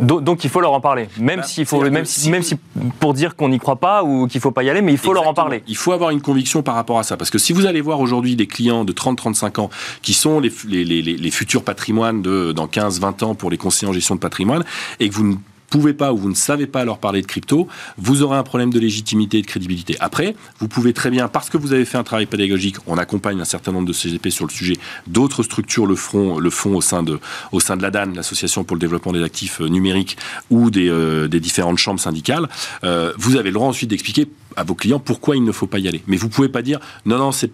Donc, 0.00 0.44
il 0.44 0.50
faut 0.50 0.60
leur 0.60 0.72
en 0.72 0.80
parler, 0.80 1.08
même 1.18 1.40
bah, 1.40 1.46
s'il 1.46 1.66
faut, 1.66 1.82
même 1.90 2.04
si, 2.04 2.30
même 2.30 2.42
si 2.42 2.56
pour 3.00 3.14
dire 3.14 3.36
qu'on 3.36 3.48
n'y 3.48 3.58
croit 3.58 3.76
pas 3.76 4.02
ou 4.02 4.26
qu'il 4.26 4.40
faut 4.40 4.50
pas 4.50 4.62
y 4.62 4.70
aller, 4.70 4.82
mais 4.82 4.92
il 4.92 4.98
faut 4.98 5.12
leur 5.12 5.28
en 5.28 5.34
parler. 5.34 5.62
Il 5.68 5.76
faut 5.76 5.92
avoir 5.92 6.10
une 6.10 6.22
conviction 6.22 6.62
par 6.62 6.74
rapport 6.74 6.98
à 6.98 7.02
ça, 7.02 7.16
parce 7.16 7.30
que 7.30 7.38
si 7.38 7.52
vous 7.52 7.66
allez 7.66 7.80
voir 7.80 8.00
aujourd'hui 8.00 8.36
des 8.36 8.46
clients 8.46 8.84
de 8.84 8.92
30-35 8.92 9.60
ans 9.60 9.70
qui 10.02 10.14
sont 10.14 10.40
les, 10.40 10.52
les, 10.66 10.84
les, 10.84 11.02
les 11.02 11.30
futurs 11.30 11.62
patrimoines 11.62 12.22
de 12.22 12.52
dans 12.52 12.66
15-20 12.66 13.24
ans 13.24 13.34
pour 13.34 13.50
les 13.50 13.58
conseillers 13.58 13.90
en 13.90 13.92
gestion 13.92 14.13
de 14.14 14.20
patrimoine 14.20 14.64
et 15.00 15.08
que 15.08 15.14
vous 15.14 15.24
ne 15.24 15.36
pouvez 15.74 15.92
pas 15.92 16.12
ou 16.12 16.16
vous 16.16 16.28
ne 16.28 16.36
savez 16.36 16.68
pas 16.68 16.84
leur 16.84 16.98
parler 16.98 17.20
de 17.20 17.26
crypto, 17.26 17.66
vous 17.98 18.22
aurez 18.22 18.36
un 18.36 18.44
problème 18.44 18.72
de 18.72 18.78
légitimité 18.78 19.38
et 19.38 19.42
de 19.42 19.46
crédibilité. 19.46 19.96
Après, 19.98 20.36
vous 20.60 20.68
pouvez 20.68 20.92
très 20.92 21.10
bien, 21.10 21.26
parce 21.26 21.50
que 21.50 21.56
vous 21.56 21.72
avez 21.72 21.84
fait 21.84 21.98
un 21.98 22.04
travail 22.04 22.26
pédagogique, 22.26 22.76
on 22.86 22.96
accompagne 22.96 23.40
un 23.40 23.44
certain 23.44 23.72
nombre 23.72 23.88
de 23.88 23.92
CGP 23.92 24.30
sur 24.30 24.46
le 24.46 24.52
sujet, 24.52 24.74
d'autres 25.08 25.42
structures 25.42 25.86
le 25.86 25.96
font, 25.96 26.38
le 26.38 26.50
font 26.50 26.76
au 26.76 26.80
sein 26.80 27.02
de, 27.02 27.18
au 27.50 27.58
sein 27.58 27.76
de 27.76 27.82
l'ADAN, 27.82 28.12
l'Association 28.14 28.62
pour 28.62 28.76
le 28.76 28.80
développement 28.80 29.10
des 29.10 29.24
actifs 29.24 29.60
euh, 29.60 29.68
numériques, 29.68 30.16
ou 30.50 30.70
des, 30.70 30.88
euh, 30.88 31.26
des 31.26 31.40
différentes 31.40 31.78
chambres 31.78 31.98
syndicales. 31.98 32.48
Euh, 32.84 33.12
vous 33.16 33.34
avez 33.34 33.48
le 33.48 33.54
droit 33.54 33.66
ensuite 33.66 33.90
d'expliquer 33.90 34.28
à 34.56 34.62
vos 34.62 34.76
clients 34.76 35.00
pourquoi 35.00 35.34
il 35.34 35.42
ne 35.42 35.50
faut 35.50 35.66
pas 35.66 35.80
y 35.80 35.88
aller. 35.88 36.02
Mais 36.06 36.16
vous 36.16 36.28
pouvez 36.28 36.48
pas 36.48 36.62
dire 36.62 36.78
non, 37.04 37.18
non, 37.18 37.32
c'est 37.32 37.50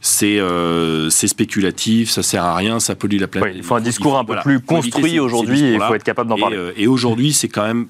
c'est 0.00 0.38
euh, 0.40 1.10
spéculatif, 1.10 2.10
ça 2.10 2.22
sert 2.22 2.44
à 2.44 2.56
rien, 2.56 2.80
ça 2.80 2.94
pollue 2.94 3.18
la 3.18 3.28
planète. 3.28 3.52
il 3.56 3.62
faut 3.62 3.74
un 3.74 3.80
discours 3.82 4.18
un 4.18 4.24
peu 4.24 4.36
plus 4.42 4.60
construit 4.60 5.20
aujourd'hui 5.20 5.62
et 5.62 5.74
il 5.74 5.80
faut 5.80 5.94
être 5.94 6.02
capable 6.02 6.30
d'en 6.30 6.38
parler. 6.38 6.58
et 6.76 6.86
aujourd'hui, 6.86 7.34
c'est 7.42 7.48
quand 7.48 7.66
même 7.66 7.86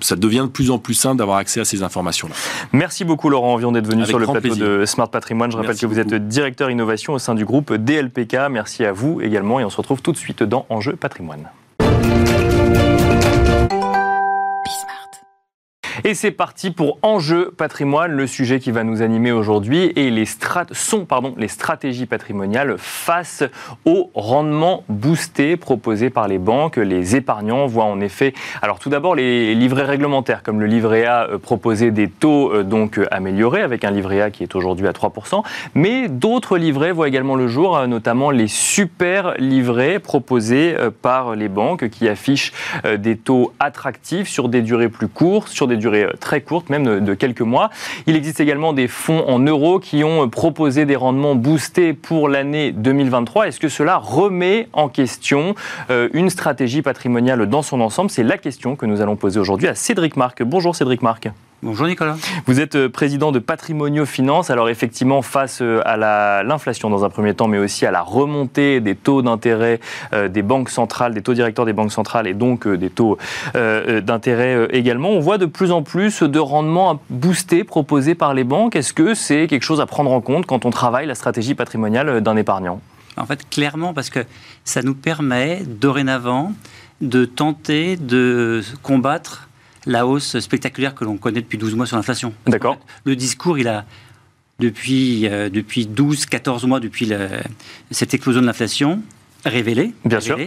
ça 0.00 0.14
devient 0.14 0.44
de 0.44 0.50
plus 0.52 0.70
en 0.70 0.78
plus 0.78 0.94
simple 0.94 1.16
d'avoir 1.16 1.38
accès 1.38 1.58
à 1.58 1.64
ces 1.64 1.82
informations-là. 1.82 2.34
Merci 2.72 3.04
beaucoup 3.04 3.28
Laurent 3.28 3.52
Envion 3.52 3.72
d'être 3.72 3.88
venu 3.88 4.06
sur 4.06 4.20
le 4.20 4.26
plateau 4.26 4.54
de 4.54 4.84
Smart 4.86 5.10
Patrimoine. 5.10 5.50
Je 5.50 5.56
rappelle 5.56 5.76
que 5.76 5.86
vous 5.86 5.98
êtes 5.98 6.14
directeur 6.28 6.70
innovation 6.70 7.14
au 7.14 7.18
sein 7.18 7.34
du 7.34 7.44
groupe 7.44 7.74
DLPK. 7.74 8.36
Merci 8.48 8.84
à 8.84 8.92
vous 8.92 9.20
également 9.20 9.58
et 9.58 9.64
on 9.64 9.70
se 9.70 9.76
retrouve 9.76 10.02
tout 10.02 10.12
de 10.12 10.16
suite 10.16 10.44
dans 10.44 10.66
Enjeu 10.68 10.94
Patrimoine. 10.94 11.48
Et 16.06 16.12
c'est 16.12 16.32
parti 16.32 16.70
pour 16.70 16.98
Enjeu 17.00 17.50
patrimoine, 17.56 18.12
le 18.12 18.26
sujet 18.26 18.60
qui 18.60 18.70
va 18.72 18.84
nous 18.84 19.00
animer 19.00 19.32
aujourd'hui 19.32 19.90
et 19.96 20.10
les 20.10 20.26
sont 20.72 21.06
pardon, 21.06 21.34
les 21.38 21.48
stratégies 21.48 22.04
patrimoniales 22.04 22.74
face 22.76 23.42
au 23.86 24.10
rendement 24.12 24.84
boosté 24.90 25.56
proposé 25.56 26.10
par 26.10 26.28
les 26.28 26.36
banques. 26.36 26.76
Les 26.76 27.16
épargnants 27.16 27.64
voient 27.64 27.86
en 27.86 28.02
effet, 28.02 28.34
alors 28.60 28.80
tout 28.80 28.90
d'abord 28.90 29.14
les 29.14 29.54
livrets 29.54 29.84
réglementaires 29.84 30.42
comme 30.42 30.60
le 30.60 30.66
livret 30.66 31.06
A 31.06 31.26
euh, 31.30 31.38
proposer 31.38 31.90
des 31.90 32.10
taux 32.10 32.52
euh, 32.52 32.64
donc 32.64 32.98
euh, 32.98 33.06
améliorés 33.10 33.62
avec 33.62 33.82
un 33.82 33.90
livret 33.90 34.20
A 34.20 34.30
qui 34.30 34.42
est 34.42 34.54
aujourd'hui 34.54 34.86
à 34.86 34.92
3%, 34.92 35.42
mais 35.74 36.08
d'autres 36.10 36.58
livrets 36.58 36.92
voient 36.92 37.08
également 37.08 37.34
le 37.34 37.48
jour, 37.48 37.86
notamment 37.86 38.30
les 38.30 38.48
super 38.48 39.36
livrets 39.38 40.00
proposés 40.00 40.76
par 41.00 41.34
les 41.34 41.48
banques 41.48 41.88
qui 41.88 42.08
affichent 42.08 42.52
des 42.98 43.16
taux 43.16 43.54
attractifs 43.58 44.28
sur 44.28 44.50
des 44.50 44.60
durées 44.60 44.90
plus 44.90 45.08
courtes, 45.08 45.48
sur 45.48 45.66
des 45.66 45.78
durées 45.78 45.93
euh, 46.02 46.12
très 46.18 46.40
courte, 46.40 46.68
même 46.70 47.00
de, 47.00 47.14
quelques 47.14 47.40
mois. 47.40 47.70
Il 48.06 48.16
existe 48.16 48.40
également 48.40 48.72
des 48.72 48.88
fonds 48.88 49.24
en 49.28 49.38
euros 49.38 49.78
qui 49.78 50.04
ont 50.04 50.28
proposé 50.28 50.86
des 50.86 50.96
rendements 50.96 51.34
boostés 51.34 51.92
pour 51.92 52.28
l'année 52.28 52.72
2023. 52.72 53.48
Est-ce 53.48 53.60
que 53.60 53.68
cela 53.68 53.96
remet 53.96 54.68
en 54.72 54.88
question 54.88 55.54
euh, 55.90 56.08
une 56.12 56.30
stratégie 56.30 56.82
patrimoniale 56.82 57.46
dans 57.46 57.62
son 57.62 57.80
ensemble? 57.80 58.10
C'est 58.10 58.22
la 58.22 58.38
question 58.38 58.76
que 58.76 58.86
nous 58.86 59.00
allons 59.00 59.16
poser 59.16 59.38
aujourd'hui 59.38 59.68
à 59.68 59.74
Cédric 59.74 60.16
Marc. 60.16 60.42
Bonjour 60.42 60.74
Cédric 60.74 61.02
Marc. 61.02 61.28
Bonjour 61.64 61.86
Nicolas. 61.86 62.18
Vous 62.44 62.60
êtes 62.60 62.74
euh, 62.74 62.90
président 62.90 63.32
de 63.32 63.38
Patrimonio 63.38 64.04
Finance. 64.04 64.50
Alors 64.50 64.68
effectivement, 64.68 65.22
face 65.22 65.62
euh, 65.62 65.80
à 65.86 66.42
l'inflation 66.42 66.90
dans 66.90 67.06
un 67.06 67.08
premier 67.08 67.32
temps, 67.32 67.48
mais 67.48 67.56
aussi 67.56 67.86
à 67.86 67.90
la 67.90 68.02
remontée 68.02 68.80
des 68.80 68.94
taux 68.94 69.22
d'intérêt 69.22 69.80
euh, 70.12 70.28
des 70.28 70.42
banques 70.42 70.68
centrales, 70.68 71.14
des 71.14 71.22
taux 71.22 71.32
directeurs 71.32 71.64
des 71.64 71.72
banques 71.72 71.92
centrales 71.92 72.26
et 72.26 72.34
donc 72.34 72.68
des 72.68 72.90
taux 72.90 73.16
d'intérêt 73.54 74.68
également, 74.72 75.08
on 75.08 75.20
voit 75.20 75.38
de 75.38 75.46
plus 75.46 75.72
en 75.72 75.82
plus 75.82 76.22
de 76.22 76.38
rendements 76.38 77.00
boostés 77.08 77.64
proposés 77.64 78.14
par 78.14 78.34
les 78.34 78.44
banques. 78.44 78.76
Est-ce 78.76 78.92
que 78.92 79.14
c'est 79.14 79.46
quelque 79.46 79.62
chose 79.62 79.80
à 79.80 79.86
prendre 79.86 80.12
en 80.12 80.20
compte 80.20 80.44
quand 80.44 80.66
on 80.66 80.70
travaille 80.70 81.06
la 81.06 81.14
stratégie 81.14 81.54
patrimoniale 81.54 82.20
d'un 82.20 82.36
épargnant? 82.36 82.82
En 83.16 83.24
fait, 83.24 83.48
clairement, 83.48 83.94
parce 83.94 84.10
que 84.10 84.20
ça 84.64 84.82
nous 84.82 84.94
permet 84.94 85.62
dorénavant 85.64 86.52
de 87.00 87.24
tenter 87.24 87.96
de 87.96 88.62
combattre 88.82 89.48
la 89.86 90.06
hausse 90.06 90.38
spectaculaire 90.38 90.94
que 90.94 91.04
l'on 91.04 91.16
connaît 91.16 91.40
depuis 91.40 91.58
12 91.58 91.74
mois 91.74 91.86
sur 91.86 91.96
l'inflation. 91.96 92.32
D'accord. 92.46 92.78
Le 93.04 93.16
discours, 93.16 93.58
il 93.58 93.68
a, 93.68 93.84
depuis, 94.58 95.26
euh, 95.26 95.48
depuis 95.48 95.86
12, 95.86 96.26
14 96.26 96.64
mois, 96.66 96.80
depuis 96.80 97.10
cette 97.90 98.14
éclosion 98.14 98.40
de 98.40 98.46
l'inflation, 98.46 99.02
révélé, 99.44 99.92
Bien 100.04 100.20
sûr. 100.20 100.38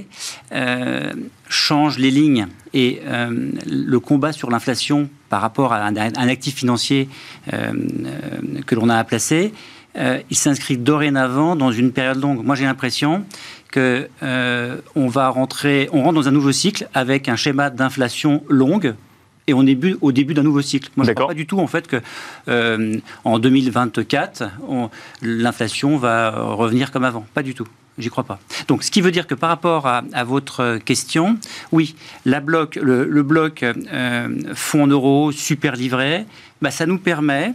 Euh, 0.54 1.14
change 1.50 2.00
les 2.00 2.10
lignes 2.10 2.48
et 2.74 3.02
euh, 3.06 3.52
le 3.68 4.00
combat 4.00 4.32
sur 4.32 4.50
l'inflation 4.50 5.10
par 5.30 5.42
rapport 5.42 5.72
à 5.74 5.86
un, 5.86 6.28
actif 6.30 6.56
financier 6.56 7.10
que 7.52 8.76
l'on 8.76 8.88
a 8.88 8.96
à 8.96 9.04
placer, 9.04 9.54
il 9.98 10.38
s'inscrit 10.38 10.78
dorénavant 10.78 11.58
dans 11.58 11.72
une 11.72 11.92
période 11.92 12.22
longue. 12.22 12.46
Moi, 12.46 12.56
j'ai 12.56 12.64
l'impression 12.64 13.26
que 13.72 14.08
on 14.96 15.08
va 15.10 15.28
rentrer, 15.28 15.90
on 15.92 16.02
rentre 16.02 16.14
dans 16.14 16.30
un 16.30 16.32
nouveau 16.32 16.54
cycle 16.54 16.88
avec 16.94 17.28
un 17.28 17.36
schéma 17.36 17.70
d'inflation 17.70 18.42
longue 18.48 18.96
et 19.48 19.54
on 19.54 19.66
est 19.66 19.78
au 20.02 20.12
début 20.12 20.34
d'un 20.34 20.44
nouveau 20.44 20.62
cycle. 20.62 20.90
Moi, 20.96 21.06
je 21.06 21.12
ne 21.12 21.16
crois 21.16 21.28
pas 21.28 21.34
du 21.34 21.48
tout 21.48 21.60
en 21.60 21.68
fait 21.68 21.88
que 21.88 21.98
euh, 22.50 22.98
en 23.24 23.40
2024, 23.40 24.44
l'inflation 25.22 25.98
va 25.98 26.32
revenir 26.32 26.92
comme 26.92 27.06
avant. 27.06 27.26
Pas 27.34 27.44
du 27.44 27.56
tout. 27.56 27.68
J'y 27.98 28.10
crois 28.10 28.26
pas. 28.26 28.40
Donc, 28.68 28.84
ce 28.84 28.92
qui 28.92 29.02
veut 29.02 29.10
dire 29.10 29.26
que 29.26 29.34
par 29.34 29.50
rapport 29.50 29.88
à, 29.88 30.24
votre 30.24 30.78
question, 30.78 31.38
oui, 31.72 31.96
la 32.26 32.42
bloc, 32.42 32.78
le, 32.80 33.24
bloc 33.24 33.64
euh, 33.64 34.54
fonds 34.54 34.84
en 34.84 34.88
euros 34.88 35.32
super 35.32 35.76
livré, 35.76 36.26
bah, 36.62 36.70
ça 36.70 36.86
nous 36.86 37.00
permet 37.00 37.54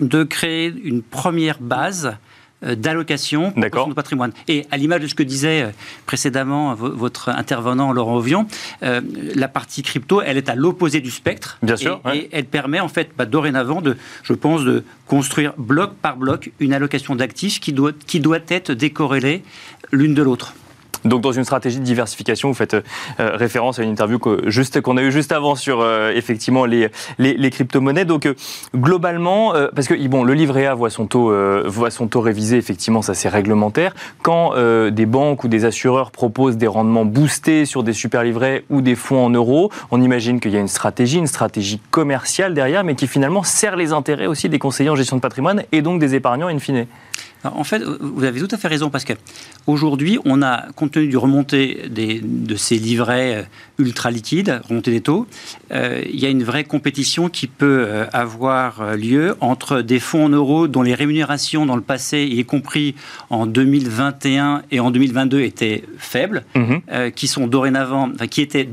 de 0.00 0.24
créer 0.24 0.72
une 0.84 1.02
première 1.02 1.58
base 1.60 2.16
euh, 2.64 2.74
d'allocation 2.74 3.52
de 3.54 3.94
patrimoine. 3.94 4.32
Et 4.48 4.66
à 4.70 4.78
l'image 4.78 5.02
de 5.02 5.06
ce 5.06 5.14
que 5.14 5.22
disait 5.22 5.62
euh, 5.62 5.70
précédemment 6.06 6.74
votre 6.74 7.28
intervenant 7.28 7.92
Laurent 7.92 8.16
Ovion, 8.16 8.46
euh, 8.82 9.02
la 9.34 9.48
partie 9.48 9.82
crypto, 9.82 10.22
elle 10.22 10.38
est 10.38 10.48
à 10.48 10.54
l'opposé 10.54 11.00
du 11.00 11.10
spectre. 11.10 11.58
Bien 11.62 11.76
sûr. 11.76 12.00
Et 12.14 12.30
elle 12.32 12.46
permet 12.46 12.80
en 12.80 12.88
fait 12.88 13.10
bah, 13.16 13.26
dorénavant 13.26 13.82
de, 13.82 13.98
je 14.22 14.32
pense, 14.32 14.64
de 14.64 14.84
construire 15.06 15.52
bloc 15.58 15.92
par 16.00 16.16
bloc 16.16 16.50
une 16.58 16.72
allocation 16.72 17.14
d'actifs 17.14 17.60
qui 17.60 17.74
doit, 17.74 17.92
qui 18.06 18.20
doit 18.20 18.38
être 18.48 18.72
décorrélée 18.72 19.42
l'une 19.92 20.14
de 20.14 20.22
l'autre. 20.22 20.54
Donc 21.06 21.20
dans 21.20 21.32
une 21.32 21.44
stratégie 21.44 21.78
de 21.78 21.84
diversification, 21.84 22.48
vous 22.48 22.54
faites 22.54 22.74
euh, 22.74 22.82
référence 23.18 23.78
à 23.78 23.82
une 23.82 23.90
interview 23.90 24.18
juste 24.46 24.80
qu'on 24.80 24.96
a 24.96 25.02
eue 25.02 25.12
juste 25.12 25.32
avant 25.32 25.54
sur 25.54 25.80
euh, 25.80 26.12
effectivement 26.14 26.64
les, 26.64 26.88
les, 27.18 27.50
crypto-monnaies. 27.50 28.04
Donc 28.04 28.26
euh, 28.26 28.34
globalement, 28.74 29.52
parce 29.74 29.88
que 29.88 30.06
bon, 30.08 30.24
le 30.24 30.34
livret 30.34 30.66
A 30.66 30.74
voit 30.74 30.90
son 30.90 31.06
taux 31.06 31.32
voit 31.66 31.90
son 31.90 32.06
taux 32.06 32.20
révisé, 32.20 32.56
effectivement, 32.56 33.02
ça 33.02 33.14
c'est 33.14 33.28
réglementaire. 33.28 33.94
Quand 34.22 34.54
des 34.90 35.06
banques 35.06 35.44
ou 35.44 35.48
des 35.48 35.64
assureurs 35.64 36.10
proposent 36.10 36.56
des 36.56 36.66
rendements 36.66 37.04
boostés 37.04 37.64
sur 37.64 37.82
des 37.82 37.92
super 37.92 38.22
livrets 38.22 38.64
ou 38.70 38.80
des 38.80 38.94
fonds 38.94 39.24
en 39.24 39.30
euros, 39.30 39.70
on 39.90 40.00
imagine 40.00 40.40
qu'il 40.40 40.52
y 40.52 40.56
a 40.56 40.60
une 40.60 40.68
stratégie, 40.68 41.18
une 41.18 41.26
stratégie 41.26 41.80
commerciale 41.90 42.54
derrière, 42.54 42.84
mais 42.84 42.94
qui 42.94 43.06
finalement 43.06 43.42
sert 43.42 43.76
les 43.76 43.92
intérêts 43.92 44.26
aussi 44.26 44.48
des 44.48 44.58
conseillers 44.58 44.90
en 44.90 44.96
gestion 44.96 45.16
de 45.16 45.22
patrimoine 45.22 45.62
et 45.72 45.82
donc 45.82 46.00
des 46.00 46.14
épargnants 46.14 46.48
in 46.48 46.58
fine 46.58 46.86
en 47.54 47.64
fait, 47.64 47.82
vous 47.82 48.24
avez 48.24 48.40
tout 48.40 48.54
à 48.54 48.58
fait 48.58 48.68
raison 48.68 48.90
parce 48.90 49.04
qu'aujourd'hui, 49.04 50.18
on 50.24 50.42
a, 50.42 50.66
compte 50.74 50.92
tenu 50.92 51.08
du 51.08 51.16
remontée 51.16 51.84
de 51.88 52.56
ces 52.56 52.78
livrets 52.78 53.36
euh, 53.36 53.42
ultra 53.78 54.10
liquides, 54.10 54.60
remontée 54.68 54.90
des 54.90 55.00
taux, 55.00 55.26
euh, 55.72 56.02
il 56.08 56.18
y 56.18 56.26
a 56.26 56.28
une 56.28 56.44
vraie 56.44 56.64
compétition 56.64 57.28
qui 57.28 57.46
peut 57.46 57.84
euh, 57.86 58.06
avoir 58.12 58.96
lieu 58.96 59.36
entre 59.40 59.82
des 59.82 60.00
fonds 60.00 60.26
en 60.26 60.28
euros 60.28 60.68
dont 60.68 60.82
les 60.82 60.94
rémunérations 60.94 61.66
dans 61.66 61.76
le 61.76 61.82
passé, 61.82 62.24
y 62.24 62.44
compris 62.44 62.94
en 63.30 63.46
2021 63.46 64.62
et 64.70 64.80
en 64.80 64.90
2022, 64.90 65.40
étaient 65.40 65.84
faibles, 65.98 66.44
mhm. 66.54 67.12
qui 67.12 67.28
sont 67.28 67.46
dorénavant, 67.46 68.10
enfin, 68.14 68.26
qui 68.26 68.40
étaient 68.40 68.68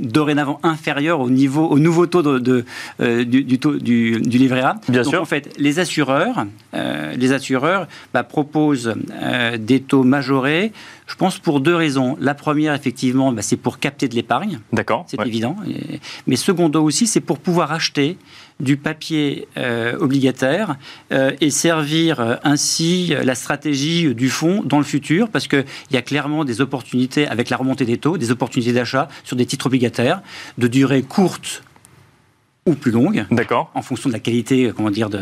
dorénavant 0.00 0.58
inférieur 0.62 1.20
au 1.20 1.30
niveau, 1.30 1.66
au 1.66 1.78
nouveau 1.78 2.06
taux 2.06 2.22
de, 2.22 2.64
euh, 3.00 3.24
du, 3.24 3.58
taux 3.58 3.76
du, 3.76 4.18
livret 4.18 4.60
A. 4.60 4.80
Bien 4.88 5.02
Donc, 5.02 5.10
sûr. 5.10 5.22
En 5.22 5.24
fait, 5.24 5.54
les 5.58 5.78
assureurs, 5.78 6.46
euh, 6.74 7.14
les 7.14 7.32
assureurs 7.32 7.86
bah, 8.12 8.22
proposent 8.22 8.94
euh, 9.22 9.56
des 9.58 9.80
taux 9.80 10.02
majorés. 10.02 10.72
Je 11.06 11.14
pense 11.14 11.38
pour 11.38 11.60
deux 11.60 11.74
raisons. 11.74 12.16
La 12.20 12.34
première, 12.34 12.74
effectivement, 12.74 13.32
bah, 13.32 13.42
c'est 13.42 13.56
pour 13.56 13.78
capter 13.78 14.08
de 14.08 14.14
l'épargne. 14.14 14.60
D'accord. 14.72 15.04
C'est 15.08 15.20
évident. 15.26 15.56
Mais 16.26 16.36
secondo 16.36 16.82
aussi, 16.82 17.06
c'est 17.06 17.20
pour 17.20 17.38
pouvoir 17.38 17.72
acheter 17.72 18.16
du 18.60 18.76
papier 18.76 19.48
obligataire 19.98 20.76
et 21.10 21.50
servir 21.50 22.38
ainsi 22.44 23.14
la 23.22 23.34
stratégie 23.34 24.14
du 24.14 24.28
fonds 24.28 24.62
dans 24.64 24.78
le 24.78 24.84
futur, 24.84 25.28
parce 25.28 25.48
qu'il 25.48 25.64
y 25.90 25.96
a 25.96 26.02
clairement 26.02 26.44
des 26.44 26.60
opportunités 26.60 27.26
avec 27.26 27.50
la 27.50 27.56
remontée 27.56 27.84
des 27.84 27.98
taux, 27.98 28.18
des 28.18 28.30
opportunités 28.30 28.72
d'achat 28.72 29.08
sur 29.24 29.36
des 29.36 29.46
titres 29.46 29.66
obligataires 29.66 29.80
obligataire, 29.80 30.22
de 30.58 30.66
durée 30.66 31.02
courte 31.02 31.62
ou 32.66 32.74
plus 32.74 32.90
longue. 32.90 33.24
D'accord. 33.30 33.70
En 33.74 33.82
fonction 33.82 34.10
de 34.10 34.12
la 34.12 34.20
qualité, 34.20 34.70
comment 34.76 34.90
dire, 34.90 35.08
de, 35.08 35.20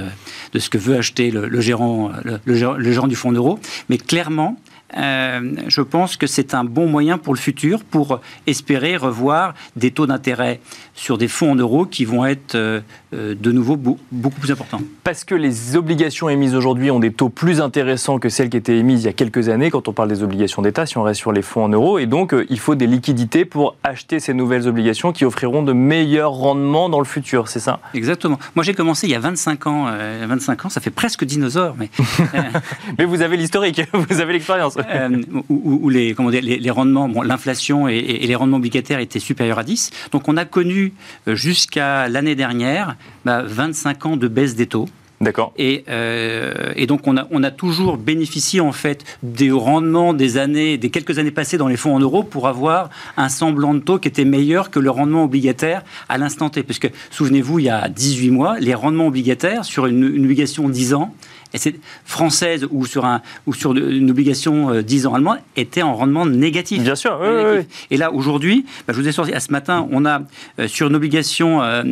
de 0.53 0.59
ce 0.59 0.69
que 0.69 0.79
veut 0.79 0.97
acheter 0.97 1.31
le, 1.31 1.61
gérant, 1.61 2.11
le, 2.25 2.41
le, 2.45 2.93
gérant 2.93 3.07
du 3.07 3.15
fonds 3.15 3.31
euro. 3.31 3.61
Mais 3.89 3.99
clairement, 3.99 4.57
euh, 4.97 5.53
je 5.69 5.83
pense 5.83 6.17
que 6.17 6.27
c'est 6.27 6.55
un 6.55 6.65
bon 6.65 6.89
moyen 6.89 7.19
pour 7.19 7.35
le 7.35 7.39
futur 7.39 7.85
pour 7.85 8.21
espérer 8.47 8.97
revoir 8.97 9.55
des 9.77 9.91
taux 9.91 10.07
d'intérêt 10.07 10.61
sur 10.95 11.19
des 11.19 11.29
fonds 11.29 11.53
en 11.53 11.57
euros 11.57 11.85
qui 11.87 12.05
vont 12.05 12.25
être 12.25 12.55
euh, 12.55 12.81
euh, 13.08 13.08
de 13.13 13.53
nouveau 13.53 13.77
beaucoup 13.77 14.41
plus 14.41 14.51
importants. 14.51 14.81
Parce 15.05 15.25
que 15.25 15.35
les 15.35 15.77
obligations 15.77 16.29
émises 16.29 16.55
aujourd'hui 16.55 16.91
ont 16.91 17.01
des 17.01 17.13
taux 17.13 17.29
plus 17.29 17.61
intéressants 17.61 18.19
que 18.19 18.29
celles 18.29 18.51
qui 18.51 18.57
étaient 18.57 18.77
émises 18.77 19.03
il 19.03 19.07
y 19.07 19.09
a 19.09 19.13
quelques 19.13 19.49
années 19.49 19.71
quand 19.71 19.89
on 19.89 19.93
parle 19.93 20.09
des 20.09 20.23
obligations 20.23 20.63
d'État, 20.63 20.87
si 20.87 20.99
on 20.99 21.03
reste 21.03 21.21
sur 21.21 21.33
les 21.33 21.43
fonds 21.43 21.65
en 21.65 21.69
euros. 21.69 21.99
Et 21.99 22.07
donc, 22.07 22.35
il 22.49 22.59
faut 22.59 22.75
des 22.75 22.87
liquidités 22.87 23.45
pour 23.45 23.77
acheter 23.83 24.21
ces 24.21 24.35
nouvelles 24.35 24.69
obligations 24.69 25.13
qui 25.13 25.25
offriront 25.25 25.63
de 25.63 25.73
meilleurs 25.73 26.33
rendements 26.33 26.89
dans 26.89 26.99
le 26.99 27.05
futur, 27.05 27.49
c'est 27.49 27.61
ça? 27.61 27.81
Exactement. 27.95 28.39
Moi, 28.55 28.65
j'ai 28.65 28.75
commencé 28.75 29.07
il 29.07 29.11
y 29.11 29.15
a 29.15 29.21
25 29.21 29.67
ans. 29.67 29.87
25 30.27 30.67
ans, 30.67 30.69
ça 30.69 30.81
fait 30.81 30.91
presque 30.91 31.25
dinosaure. 31.25 31.77
Mais, 31.79 31.91
mais 32.99 33.05
vous 33.05 33.23
avez 33.23 33.37
l'historique, 33.37 33.83
vous 33.93 34.21
avez 34.21 34.35
l'expérience. 34.35 34.77
Euh, 34.77 35.23
où, 35.49 35.89
les, 35.89 36.15
comment 36.15 36.31
dire, 36.31 36.43
les, 36.43 36.71
rendements, 36.71 37.09
bon, 37.09 37.23
l'inflation 37.23 37.89
et, 37.89 38.01
les 38.01 38.35
rendements 38.35 38.59
obligataires 38.59 39.01
étaient 39.01 39.19
supérieurs 39.19 39.59
à 39.59 39.65
10. 39.65 39.91
Donc 40.13 40.29
on 40.29 40.37
a 40.37 40.45
connu 40.45 40.93
euh, 41.27 41.35
jusqu'à 41.35 42.09
l'année 42.09 42.35
dernière 42.35 42.97
25 43.25 43.99
bah, 43.99 44.09
ans 44.11 44.17
de 44.17 44.29
baisse 44.29 44.55
des 44.55 44.67
taux. 44.67 44.89
D'accord. 45.21 45.53
Et, 45.57 45.85
euh, 45.89 46.73
et, 46.77 46.87
donc 46.87 47.09
on 47.09 47.17
a, 47.17 47.27
on 47.33 47.43
a 47.43 47.51
toujours 47.51 47.97
bénéficié 47.97 48.61
en 48.61 48.71
fait 48.71 49.05
des 49.25 49.51
rendements 49.51 50.15
des 50.15 50.39
années, 50.39 50.79
des 50.79 50.91
quelques 50.91 51.19
années 51.19 51.33
passées 51.33 51.59
dans 51.59 51.67
les 51.67 51.77
fonds 51.77 51.95
en 51.95 51.99
euros 51.99 52.23
pour 52.23 52.47
avoir 52.47 52.89
un 53.17 53.29
semblant 53.29 53.75
de 53.75 53.81
taux 53.81 53.99
qui 53.99 54.07
était 54.07 54.25
meilleur 54.25 54.71
que 54.71 54.79
le 54.79 54.91
rendement 54.91 55.25
obligataire 55.25 55.83
à 56.09 56.19
l'instant 56.19 56.51
T. 56.51 56.63
Parce 56.63 56.79
que 56.79 56.87
souvenez-vous, 57.11 57.59
il 57.59 57.65
y 57.65 57.69
a 57.69 57.89
18 57.89 58.31
mois, 58.31 58.61
les 58.61 58.75
rendements 58.75 59.09
obligataires 59.09 59.65
sur 59.65 59.87
une, 59.87 60.05
une 60.15 60.25
obligation 60.25 60.69
10 60.69 60.95
ans 60.95 61.13
française 62.05 62.67
ou 62.71 62.87
sur, 62.87 63.05
un, 63.05 63.23
ou 63.47 63.55
sur 63.55 63.75
une 63.75 64.11
obligation 64.11 64.81
10 64.81 65.07
euh, 65.07 65.09
ans 65.09 65.15
allemande 65.15 65.39
était 65.57 65.83
en 65.83 65.95
rendement 65.95 66.27
négatif. 66.27 66.83
Bien 66.83 66.95
sûr, 66.95 67.19
oui, 67.21 67.65
Et 67.91 67.97
là, 67.97 68.13
aujourd'hui, 68.13 68.67
bah, 68.87 68.93
je 68.95 69.01
vous 69.01 69.09
ai 69.09 69.13
sorti, 69.13 69.33
à 69.33 69.41
ce 69.41 69.51
matin, 69.51 69.87
on 69.91 70.05
a 70.05 70.23
euh, 70.59 70.69
sur 70.69 70.89
une 70.89 70.97
obligation 70.97 71.63
euh, 71.63 71.83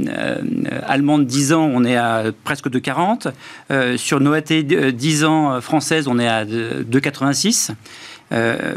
allemande 0.87 1.27
10 1.27 1.53
ans, 1.53 1.71
on 1.73 1.85
est 1.85 1.97
à 1.97 2.25
presque 2.45 2.69
2,40. 2.69 3.97
sur 3.97 4.19
une 4.19 4.29
OAT 4.29 4.93
10 4.93 5.25
ans 5.25 5.61
française, 5.61 6.07
on 6.09 6.19
est 6.19 6.29
à 6.29 6.45
2,86. 6.45 7.73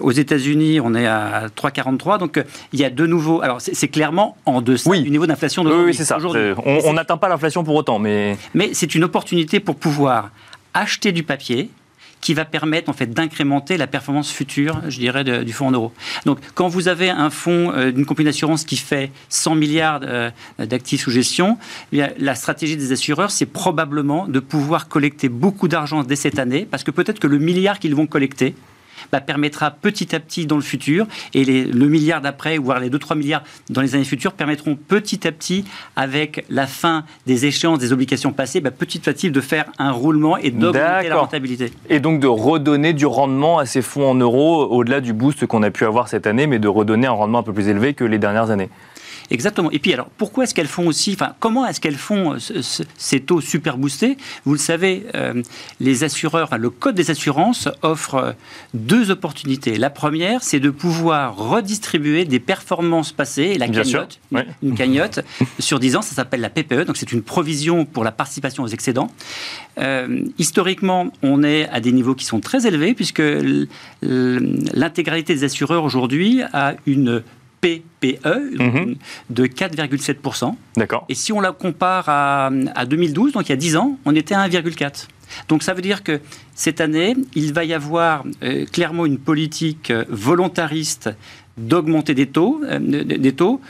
aux 0.02 0.12
États-Unis, 0.12 0.80
on 0.80 0.96
est 0.96 1.08
à 1.08 1.48
3,43. 1.56 2.20
Donc, 2.20 2.44
il 2.72 2.80
y 2.80 2.86
a 2.86 2.90
de 2.90 3.06
nouveau. 3.06 3.42
Alors, 3.42 3.60
c'est 3.62 3.88
clairement 3.88 4.38
en 4.46 4.62
deçà 4.62 4.90
du 4.98 5.10
niveau 5.10 5.28
d'inflation 5.28 5.64
d'aujourd'hui. 5.64 5.88
Oui, 5.88 5.94
c'est 5.94 6.06
ça. 6.06 6.18
On 6.86 6.94
n'atteint 6.94 7.18
pas 7.18 7.30
l'inflation 7.30 7.64
pour 7.64 7.76
autant, 7.76 8.00
mais. 8.00 8.38
Mais 8.54 8.70
c'est 8.74 8.96
une 8.96 9.04
opportunité 9.04 9.60
pour 9.60 9.76
pouvoir 9.76 10.32
acheter 10.74 11.12
du 11.12 11.24
papier 11.24 11.70
qui 12.22 12.34
va 12.34 12.46
permettre 12.46 12.90
en 12.90 12.94
fait 12.94 13.08
d'incrémenter 13.08 13.78
la 13.78 13.88
performance 13.88 14.32
future, 14.32 14.82
je 14.88 15.00
dirais, 15.00 15.24
du 15.24 15.54
fonds 15.54 15.68
en 15.68 15.72
euros. 15.72 15.94
Donc, 16.26 16.40
quand 16.54 16.68
vous 16.68 16.88
avez 16.88 17.10
un 17.10 17.30
fonds 17.30 17.72
euh, 17.72 17.92
d'une 17.92 18.06
compagnie 18.06 18.26
d'assurance 18.26 18.66
qui 18.66 18.78
fait 18.78 19.12
100 19.30 19.56
milliards 19.56 20.02
euh, 20.04 20.30
d'actifs 20.58 21.04
sous 21.04 21.12
gestion, 21.12 21.58
eh 21.94 22.04
la 22.18 22.36
stratégie 22.36 22.76
des 22.76 22.92
assureurs, 22.92 23.32
c'est 23.32 23.46
probablement 23.46 24.28
de 24.28 24.40
pouvoir 24.40 24.88
collecter 24.88 25.30
beaucoup 25.30 25.68
d'argent 25.68 26.04
dès 26.04 26.16
cette 26.16 26.40
année, 26.40 26.68
parce 26.70 26.84
que 26.84 26.92
peut-être 26.92 27.20
que 27.20 27.28
le 27.28 27.38
milliard 27.38 27.80
qu'ils 27.80 27.96
vont 27.96 28.08
collecter, 28.08 28.56
bah, 29.12 29.22
permettra 29.22 29.72
petit 29.72 30.16
à 30.16 30.20
petit 30.20 30.46
dans 30.46 30.56
le 30.56 30.62
futur, 30.62 31.08
et 31.34 31.44
les, 31.44 31.66
le 31.66 31.88
milliard 31.88 32.22
d'après, 32.22 32.58
voire 32.58 32.80
les 32.80 32.90
2-3 32.90 33.18
milliards 33.18 33.44
dans 33.70 33.82
les 33.82 33.96
années 33.96 34.04
futures, 34.04 34.34
permettront 34.34 34.76
petit 34.76 35.28
à 35.28 35.32
petit, 35.32 35.66
avec 35.96 36.46
la 36.50 36.68
fin 36.68 37.04
des 37.26 37.46
échéances 37.46 37.80
des 37.80 37.94
obligations 37.94 38.32
passées, 38.32 38.62
bah, 38.62 38.72
petit 38.72 39.10
à 39.10 39.14
petit 39.14 39.32
de 39.32 39.42
faire 39.42 39.66
un 39.78 39.92
roulement 39.92 40.38
et 40.38 40.52
d'augmenter 40.52 41.10
la 41.10 41.18
rentabilité. 41.18 41.72
Et 41.90 42.00
donc 42.00 42.20
de 42.20 42.28
redonner 42.28 42.94
du 42.94 43.06
rendement 43.06 43.60
à 43.60 43.66
ces 43.66 43.82
fonds 43.82 44.10
en 44.10 44.16
euros, 44.16 44.66
au-delà 44.66 45.02
du 45.02 45.14
boost 45.14 45.46
qu'on 45.46 45.64
a 45.64 45.72
pu 45.72 45.86
avoir 45.86 46.08
cette 46.08 46.28
année, 46.28 46.48
mais 46.48 46.60
de 46.60 46.68
redonner 46.68 47.08
un 47.08 47.12
rendement 47.12 47.40
un 47.40 47.44
peu 47.44 47.54
plus 47.54 47.68
élevé 47.68 47.94
que 47.94 48.04
les 48.04 48.18
dernières 48.18 48.50
années. 48.50 48.70
Exactement. 49.32 49.72
Et 49.72 49.80
puis 49.80 49.94
alors, 49.94 50.10
pourquoi 50.18 50.44
est-ce 50.44 50.54
qu'elles 50.54 50.68
font 50.68 50.88
aussi, 50.88 51.14
enfin, 51.14 51.34
comment 51.40 51.66
est-ce 51.66 51.80
qu'elles 51.80 51.98
font 51.98 52.34
euh, 52.34 52.62
ces 52.98 53.20
taux 53.20 53.42
super 53.42 53.78
boostés? 53.78 54.18
Vous 54.46 54.54
le 54.54 54.60
savez, 54.60 55.06
euh, 55.16 55.42
les 55.80 56.04
assureurs, 56.04 56.58
le 56.58 56.70
code 56.70 56.96
des 56.96 57.12
assurances 57.12 57.70
offre 57.82 58.16
euh, 58.16 58.32
deux 58.74 59.12
opportunités. 59.12 59.78
La 59.78 59.90
première, 59.90 60.44
c'est 60.44 60.60
de 60.60 60.70
pouvoir 60.70 61.36
redistribuer 61.36 62.26
des 62.26 62.40
performances 62.40 63.12
passées, 63.12 63.58
la 63.58 63.68
cagnotte, 63.68 64.20
une, 64.62 64.76
cagnotte 64.76 65.20
sur 65.60 65.80
10 65.80 65.98
ans, 65.98 66.02
ça 66.02 66.16
s'appelle 66.16 66.42
la 66.42 66.50
PPE, 66.50 66.86
donc 66.86 66.98
c'est 66.98 67.12
une 67.12 67.22
provision 67.22 67.86
pour 67.86 68.04
la 68.04 68.12
participation 68.12 68.64
aux 68.64 68.68
excédents. 68.68 69.12
historiquement, 70.38 71.12
on 71.22 71.44
est 71.44 71.70
à 71.70 71.80
des 71.80 71.92
niveaux 71.92 72.16
qui 72.16 72.26
sont 72.26 72.40
très 72.40 72.68
élevés 72.68 72.94
puisque 72.94 73.22
l'intégralité 74.02 75.34
des 75.34 75.44
assureurs 75.44 75.84
aujourd'hui 75.84 76.42
a 76.54 76.74
une 76.86 77.24
PPE 77.62 78.58
mhm. 78.58 78.96
de 79.30 79.46
4,7%. 79.46 80.56
D'accord. 80.78 81.06
Et 81.10 81.16
si 81.16 81.34
on 81.34 81.42
la 81.42 81.52
compare 81.52 82.08
à, 82.08 82.50
2012, 82.86 83.34
donc 83.34 83.48
il 83.48 83.50
y 83.50 83.54
a 83.54 83.58
10 83.58 83.76
ans, 83.78 83.98
on 84.06 84.16
était 84.16 84.36
à 84.36 84.48
1,4%. 84.48 85.08
Donc 85.48 85.64
ça 85.64 85.74
veut 85.74 85.82
dire 85.82 86.04
que 86.04 86.20
cette 86.56 86.82
année, 86.82 87.16
il 87.36 87.54
va 87.54 87.64
y 87.64 87.74
avoir 87.74 88.24
euh, 88.44 88.66
clairement 88.66 89.06
une 89.06 89.20
politique 89.20 89.92
euh, 89.92 90.06
volontariste 90.10 91.10
d'augmenter 91.58 92.16
des 92.16 92.28
taux, 92.28 92.62
euh, 92.64 92.80
des 92.80 93.34
taux 93.34 93.62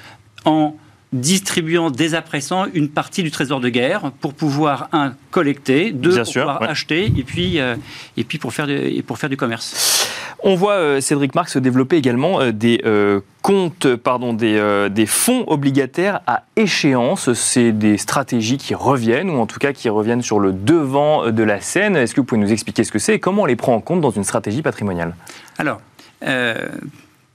en 0.45 0.75
distribuant 1.11 1.89
dès 1.89 2.13
à 2.13 2.21
présent 2.21 2.67
une 2.73 2.89
partie 2.89 3.23
du 3.23 3.31
trésor 3.31 3.59
de 3.59 3.69
guerre 3.69 4.11
pour 4.21 4.33
pouvoir, 4.33 4.89
un, 4.91 5.13
collecter, 5.31 5.91
deux, 5.91 6.15
pour 6.15 6.33
pouvoir 6.33 6.63
acheter, 6.63 7.11
et 7.17 7.23
puis, 7.23 7.57
et 7.57 8.23
puis 8.23 8.37
pour, 8.37 8.53
faire 8.53 8.69
et 8.69 9.01
pour 9.01 9.17
faire 9.17 9.29
du 9.29 9.37
commerce. 9.37 10.07
On 10.41 10.55
voit 10.55 10.73
euh, 10.73 11.01
Cédric 11.01 11.35
Marx 11.35 11.57
développer 11.57 11.97
également 11.97 12.39
euh, 12.39 12.51
des 12.53 12.81
euh, 12.85 13.19
comptes, 13.41 13.95
pardon, 13.95 14.33
des, 14.33 14.87
des, 14.89 15.05
fonds 15.05 15.43
obligataires 15.47 16.21
à 16.27 16.43
échéance. 16.55 17.33
C'est 17.33 17.71
des 17.71 17.97
stratégies 17.97 18.57
qui 18.57 18.73
reviennent, 18.73 19.29
ou 19.29 19.39
en 19.39 19.45
tout 19.45 19.59
cas 19.59 19.73
qui 19.73 19.89
reviennent 19.89 20.21
sur 20.21 20.39
le 20.39 20.53
devant 20.53 21.31
de 21.31 21.43
la 21.43 21.59
scène. 21.59 21.95
Est-ce 21.95 22.13
que 22.13 22.21
vous 22.21 22.25
pouvez 22.25 22.41
nous 22.41 22.51
expliquer 22.51 22.83
ce 22.83 22.91
que 22.91 22.99
c'est 22.99 23.15
et 23.15 23.19
comment 23.19 23.43
on 23.43 23.45
les 23.45 23.55
prend 23.55 23.73
en 23.73 23.81
compte 23.81 24.01
dans 24.01 24.11
une 24.11 24.23
stratégie 24.23 24.61
patrimoniale? 24.61 25.15
Alors, 25.57 25.81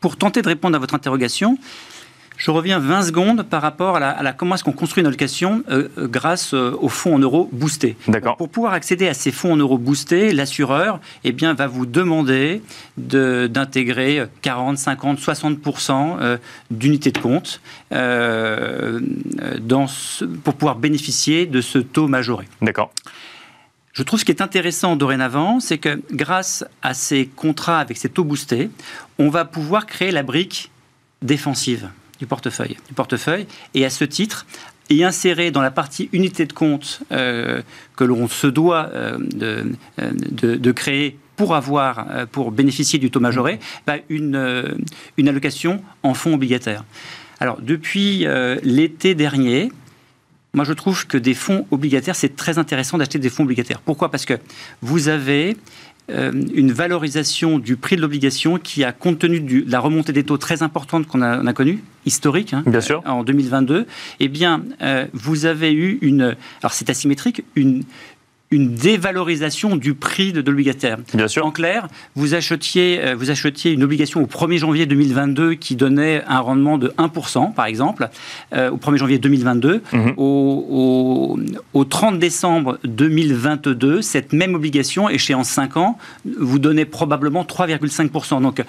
pour 0.00 0.16
tenter 0.16 0.42
de 0.42 0.48
répondre 0.48 0.76
à 0.76 0.78
votre 0.78 0.94
interrogation, 0.94 1.58
je 2.36 2.50
reviens 2.50 2.78
20 2.78 3.02
secondes 3.02 3.42
par 3.44 3.62
rapport 3.62 3.96
à 3.96 4.22
la, 4.22 4.32
comment 4.32 4.54
est-ce 4.54 4.64
qu'on 4.64 4.72
construit 4.72 5.00
une 5.02 5.06
allocation 5.06 5.62
euh, 5.70 5.88
euh, 5.98 6.08
grâce 6.08 6.52
euh, 6.52 6.76
aux 6.80 6.88
fonds 6.88 7.14
en 7.14 7.18
euros 7.18 7.48
boostés. 7.52 7.96
D'accord. 8.08 8.36
Pour 8.36 8.48
pouvoir 8.48 8.72
accéder 8.72 9.08
à 9.08 9.14
ces 9.14 9.30
fonds 9.30 9.52
en 9.52 9.56
euros 9.56 9.78
boostés, 9.78 10.32
l'assureur 10.32 11.00
eh 11.22 11.32
bien, 11.32 11.54
va 11.54 11.66
vous 11.66 11.86
demander 11.86 12.62
d'intégrer 12.96 14.26
40, 14.42 14.78
50, 14.78 15.18
60% 15.18 16.38
d'unités 16.70 17.10
de 17.12 17.18
compte 17.18 17.60
dans 17.90 19.86
pour 20.42 20.54
pouvoir 20.54 20.76
bénéficier 20.76 21.46
de 21.46 21.60
ce 21.60 21.78
taux 21.78 22.08
majoré. 22.08 22.46
D'accord. 22.62 22.90
Je 23.92 24.02
trouve 24.02 24.18
ce 24.18 24.24
qui 24.24 24.32
est 24.32 24.42
intéressant 24.42 24.96
dorénavant, 24.96 25.60
c'est 25.60 25.78
que 25.78 26.02
grâce 26.10 26.64
à 26.82 26.94
ces 26.94 27.26
contrats 27.26 27.78
avec 27.78 27.96
ces 27.96 28.08
taux 28.08 28.24
boostés, 28.24 28.70
on 29.18 29.28
va 29.28 29.44
pouvoir 29.44 29.86
créer 29.86 30.10
la 30.10 30.24
brique 30.24 30.72
défensive 31.22 31.88
du 32.18 32.26
portefeuille, 32.26 32.76
du 32.88 32.94
portefeuille. 32.94 33.46
Et 33.74 33.84
à 33.84 33.90
ce 33.90 34.04
titre, 34.04 34.46
y 34.90 35.02
insérer 35.02 35.50
dans 35.50 35.62
la 35.62 35.70
partie 35.70 36.08
unité 36.12 36.46
de 36.46 36.52
compte 36.52 37.00
euh, 37.12 37.62
que 37.96 38.04
l'on 38.04 38.28
se 38.28 38.46
doit 38.46 38.90
euh, 38.94 39.18
euh, 39.42 39.64
de, 39.98 40.56
de, 40.56 40.72
créer 40.72 41.18
pour 41.36 41.54
avoir, 41.54 42.06
pour 42.30 42.52
bénéficier 42.52 42.98
du 42.98 43.10
taux 43.10 43.20
majoré, 43.20 43.58
bah, 43.86 43.96
une, 44.08 44.76
une 45.16 45.28
allocation 45.28 45.82
en 46.02 46.14
fonds 46.14 46.34
obligataires. 46.34 46.84
Alors, 47.40 47.60
depuis 47.60 48.24
l'été 48.62 49.16
dernier, 49.16 49.72
moi 50.52 50.64
je 50.64 50.72
trouve 50.72 51.08
que 51.08 51.18
des 51.18 51.34
fonds 51.34 51.66
obligataires, 51.72 52.14
c'est 52.14 52.36
très 52.36 52.58
intéressant 52.58 52.98
d'acheter 52.98 53.18
des 53.18 53.30
fonds 53.30 53.42
obligataires. 53.42 53.80
Pourquoi? 53.80 54.12
Parce 54.12 54.24
que 54.24 54.34
vous 54.80 55.08
avez 55.08 55.56
euh, 56.10 56.32
une 56.54 56.70
valorisation 56.70 57.58
du 57.58 57.76
prix 57.76 57.96
de 57.96 58.02
l'obligation 58.02 58.58
qui 58.58 58.84
a, 58.84 58.92
compte 58.92 59.20
tenu 59.20 59.40
de 59.40 59.70
la 59.70 59.80
remontée 59.80 60.12
des 60.12 60.22
taux 60.22 60.36
très 60.36 60.62
importante 60.62 61.06
qu'on 61.06 61.22
a, 61.22 61.52
connue, 61.54 61.82
historique, 62.04 62.52
hein, 62.52 62.62
Bien 62.66 62.82
sûr. 62.82 63.02
en 63.06 63.24
2022, 63.24 63.86
eh 64.20 64.28
bien, 64.28 64.62
euh, 64.82 65.06
vous 65.14 65.46
avez 65.46 65.72
eu 65.72 65.98
une, 66.02 66.36
alors 66.60 66.72
c'est 66.72 66.90
asymétrique, 66.90 67.44
une, 67.56 67.84
une 68.54 68.74
dévalorisation 68.74 69.76
du 69.76 69.94
prix 69.94 70.32
de, 70.32 70.40
l'obligataire. 70.40 70.98
Bien 71.12 71.28
sûr. 71.28 71.44
En 71.44 71.50
clair, 71.50 71.88
vous 72.14 72.34
achetiez, 72.34 73.00
euh, 73.02 73.14
vous 73.14 73.30
achetiez 73.30 73.72
une 73.72 73.82
obligation 73.82 74.22
au 74.22 74.26
1er 74.26 74.58
janvier 74.58 74.86
2022 74.86 75.54
qui 75.54 75.76
donnait 75.76 76.22
un 76.26 76.40
rendement 76.40 76.78
de 76.78 76.92
1%, 76.98 77.52
par 77.52 77.66
exemple, 77.66 78.08
euh, 78.52 78.70
au 78.70 78.76
1er 78.76 78.96
janvier 78.96 79.18
2022. 79.18 79.82
Mhm. 79.92 80.14
Au, 80.16 81.38
au, 81.72 81.84
30 81.84 82.18
décembre 82.18 82.78
2022, 82.84 84.02
cette 84.02 84.32
même 84.32 84.54
obligation, 84.54 85.08
échéance 85.08 85.48
5 85.48 85.76
ans, 85.76 85.98
vous 86.38 86.58
donnait 86.58 86.84
probablement 86.84 87.42
3,5%. 87.42 88.40
Donc, 88.40 88.62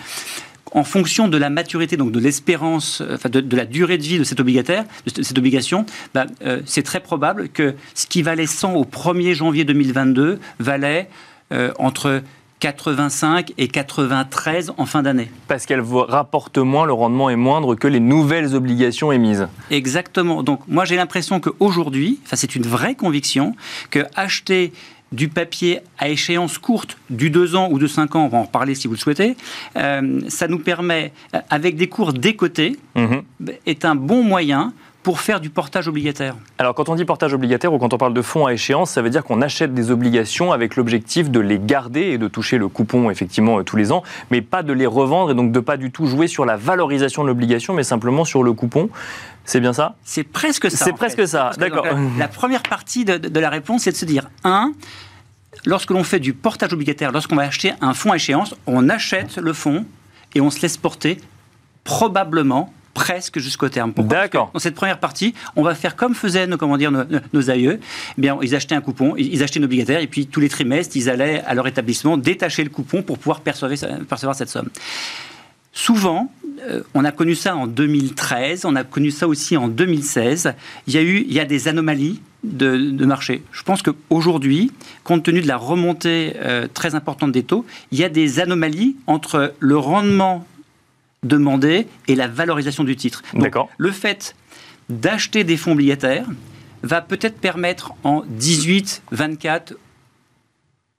en 0.71 0.83
fonction 0.83 1.27
de 1.27 1.37
la 1.37 1.49
maturité, 1.49 1.97
donc 1.97 2.11
de 2.11 2.19
l'espérance, 2.19 3.01
enfin 3.11 3.29
de, 3.29 3.55
la 3.55 3.65
durée 3.65 3.97
de 3.97 4.03
vie 4.03 4.19
de 4.19 4.23
cette 4.23 4.39
obligataire, 4.39 4.83
de 5.05 5.23
cette 5.23 5.37
obligation, 5.37 5.85
bah, 6.13 6.25
c'est 6.65 6.83
très 6.83 6.99
probable 6.99 7.49
que 7.49 7.75
ce 7.93 8.07
qui 8.07 8.21
valait 8.21 8.47
100 8.47 8.73
au 8.73 8.83
1er 8.83 9.33
janvier 9.33 9.63
2022 9.63 10.39
valait 10.59 11.09
entre 11.77 12.21
85 12.59 13.53
et 13.57 13.67
93 13.67 14.73
en 14.77 14.85
fin 14.85 15.03
d'année. 15.03 15.29
Parce 15.47 15.65
qu'elle 15.65 15.81
rapporte 15.81 16.57
moins, 16.57 16.85
le 16.85 16.93
rendement 16.93 17.29
est 17.29 17.35
moindre 17.35 17.75
que 17.75 17.87
les 17.87 17.99
nouvelles 17.99 18.55
obligations 18.55 19.11
émises. 19.11 19.47
Exactement. 19.69 20.41
Donc 20.41 20.61
moi 20.67 20.85
j'ai 20.85 20.95
l'impression 20.95 21.39
qu'aujourd'hui, 21.39 22.19
enfin, 22.25 22.35
c'est 22.35 22.55
une 22.55 22.65
vraie 22.65 22.95
conviction, 22.95 23.55
que 23.91 23.99
acheter 24.15 24.71
du 25.11 25.29
papier 25.29 25.79
à 25.97 26.09
échéance 26.09 26.57
courte, 26.57 26.97
du 27.09 27.29
2 27.29 27.55
ans 27.55 27.69
ou 27.71 27.79
de 27.79 27.87
5 27.87 28.15
ans, 28.15 28.25
on 28.25 28.27
va 28.27 28.37
en 28.39 28.43
reparler 28.43 28.75
si 28.75 28.87
vous 28.87 28.93
le 28.95 28.99
souhaitez, 28.99 29.37
euh, 29.77 30.21
ça 30.27 30.47
nous 30.47 30.59
permet, 30.59 31.11
euh, 31.33 31.39
avec 31.49 31.75
des 31.75 31.87
cours 31.87 32.13
décotés, 32.13 32.77
mhm. 32.95 33.23
est 33.65 33.85
un 33.85 33.95
bon 33.95 34.23
moyen 34.23 34.73
pour 35.05 35.19
faire 35.19 35.39
du 35.39 35.51
portage 35.51 35.87
obligataire 35.87 36.35
Alors 36.57 36.73
quand 36.73 36.89
on 36.89 36.95
dit 36.95 37.05
portage 37.05 37.31
obligataire 37.31 37.71
ou 37.71 37.77
quand 37.77 37.93
on 37.93 37.97
parle 37.99 38.15
de 38.15 38.23
fonds 38.23 38.47
à 38.47 38.53
échéance, 38.53 38.89
ça 38.89 39.03
veut 39.03 39.11
dire 39.11 39.23
qu'on 39.23 39.39
achète 39.43 39.71
des 39.71 39.91
obligations 39.91 40.51
avec 40.51 40.75
l'objectif 40.75 41.29
de 41.29 41.39
les 41.39 41.59
garder 41.59 42.01
et 42.01 42.17
de 42.17 42.27
toucher 42.27 42.57
le 42.57 42.69
coupon 42.69 43.11
effectivement 43.11 43.59
euh, 43.59 43.63
tous 43.63 43.75
les 43.75 43.91
ans, 43.91 44.01
mais 44.31 44.41
pas 44.41 44.63
de 44.63 44.73
les 44.73 44.87
revendre 44.87 45.29
et 45.29 45.35
donc 45.35 45.51
de 45.51 45.59
pas 45.59 45.77
du 45.77 45.91
tout 45.91 46.07
jouer 46.07 46.25
sur 46.25 46.43
la 46.43 46.57
valorisation 46.57 47.21
de 47.21 47.27
l'obligation, 47.27 47.75
mais 47.75 47.83
simplement 47.83 48.25
sur 48.25 48.41
le 48.41 48.53
coupon. 48.53 48.89
C'est 49.43 49.59
bien 49.59 49.73
ça? 49.73 49.93
C'est 50.03 50.23
presque 50.23 50.71
ça. 50.71 50.85
C'est 50.85 50.93
presque 50.93 51.27
ça, 51.27 51.51
d'accord. 51.59 51.85
La, 52.17 52.27
première 52.27 52.63
partie 52.63 53.05
de, 53.05 53.19
de 53.19 53.39
la 53.39 53.51
réponse, 53.51 53.83
c'est 53.83 53.91
de 53.91 53.97
se 53.97 54.05
dire, 54.05 54.27
un, 54.43 54.73
lorsque 55.67 55.91
l'on 55.91 56.03
fait 56.03 56.19
du 56.19 56.33
portage 56.33 56.73
obligataire, 56.73 57.11
lorsqu'on 57.11 57.35
va 57.35 57.43
acheter 57.43 57.73
un 57.79 57.93
fonds 57.93 58.11
à 58.11 58.15
échéance, 58.15 58.55
on 58.65 58.89
achète 58.89 59.37
le 59.37 59.53
fonds 59.53 59.85
et 60.33 60.41
on 60.41 60.49
se 60.49 60.63
laisse 60.63 60.77
porter 60.77 61.19
probablement 61.83 62.73
presque 62.95 63.37
jusqu'au 63.37 63.69
terme. 63.69 63.93
D'accord. 63.95 64.49
Dans 64.53 64.59
cette 64.59 64.73
première 64.73 64.99
partie, 64.99 65.35
on 65.55 65.61
va 65.61 65.75
faire 65.75 65.95
comme 65.95 66.15
faisaient 66.15 66.47
nos, 66.47 66.57
comment 66.57 66.77
dire, 66.77 66.91
nos, 66.91 67.49
aïeux. 67.51 67.79
Eh 68.17 68.21
bien, 68.21 68.39
ils 68.41 68.55
achetaient 68.55 68.73
un 68.73 68.81
coupon, 68.81 69.13
ils 69.17 69.43
achetaient 69.43 69.59
une 69.59 69.65
obligataire, 69.65 69.99
et 69.99 70.07
puis 70.07 70.25
tous 70.25 70.39
les 70.39 70.49
trimestres, 70.49 70.95
ils 70.97 71.09
allaient 71.09 71.43
à 71.45 71.53
leur 71.53 71.67
établissement 71.67 72.17
détacher 72.17 72.63
le 72.63 72.71
coupon 72.71 73.03
pour 73.03 73.19
pouvoir 73.19 73.41
percevoir, 73.41 73.77
percevoir 74.07 74.35
cette 74.35 74.49
somme. 74.49 74.69
Souvent, 75.73 76.31
euh, 76.61 76.81
on 76.93 77.03
a 77.03 77.11
connu 77.11 77.35
ça 77.35 77.55
en 77.55 77.67
2013, 77.67 78.63
on 78.63 78.77
a 78.77 78.85
connu 78.85 79.11
ça 79.11 79.27
aussi 79.27 79.57
en 79.57 79.67
2016. 79.67 80.53
Il 80.87 80.93
y 80.93 80.97
a 80.97 81.01
eu, 81.01 81.25
il 81.27 81.33
y 81.33 81.39
a 81.41 81.45
des 81.45 81.67
anomalies 81.67 82.21
de, 82.45 83.05
marché. 83.05 83.43
Je 83.51 83.63
pense 83.63 83.81
qu'aujourd'hui, 83.81 84.71
compte 85.03 85.23
tenu 85.23 85.41
de 85.41 85.47
la 85.47 85.57
remontée 85.57 86.33
euh, 86.37 86.67
très 86.73 86.95
importante 86.95 87.33
des 87.33 87.43
taux, 87.43 87.65
il 87.91 87.99
y 87.99 88.05
a 88.05 88.09
des 88.09 88.39
anomalies 88.39 88.95
entre 89.05 89.53
le 89.59 89.77
rendement 89.77 90.47
demandé 91.23 91.87
et 92.07 92.15
la 92.15 92.27
valorisation 92.27 92.83
du 92.83 92.95
titre. 92.95 93.23
D'accord. 93.33 93.69
Le 93.77 93.91
fait 93.91 94.35
d'acheter 94.89 95.43
des 95.43 95.57
fonds 95.57 95.71
obligataires 95.71 96.27
va 96.83 97.01
peut-être 97.01 97.39
permettre 97.39 97.93
en 98.03 98.23
18, 98.27 99.03
24 99.11 99.75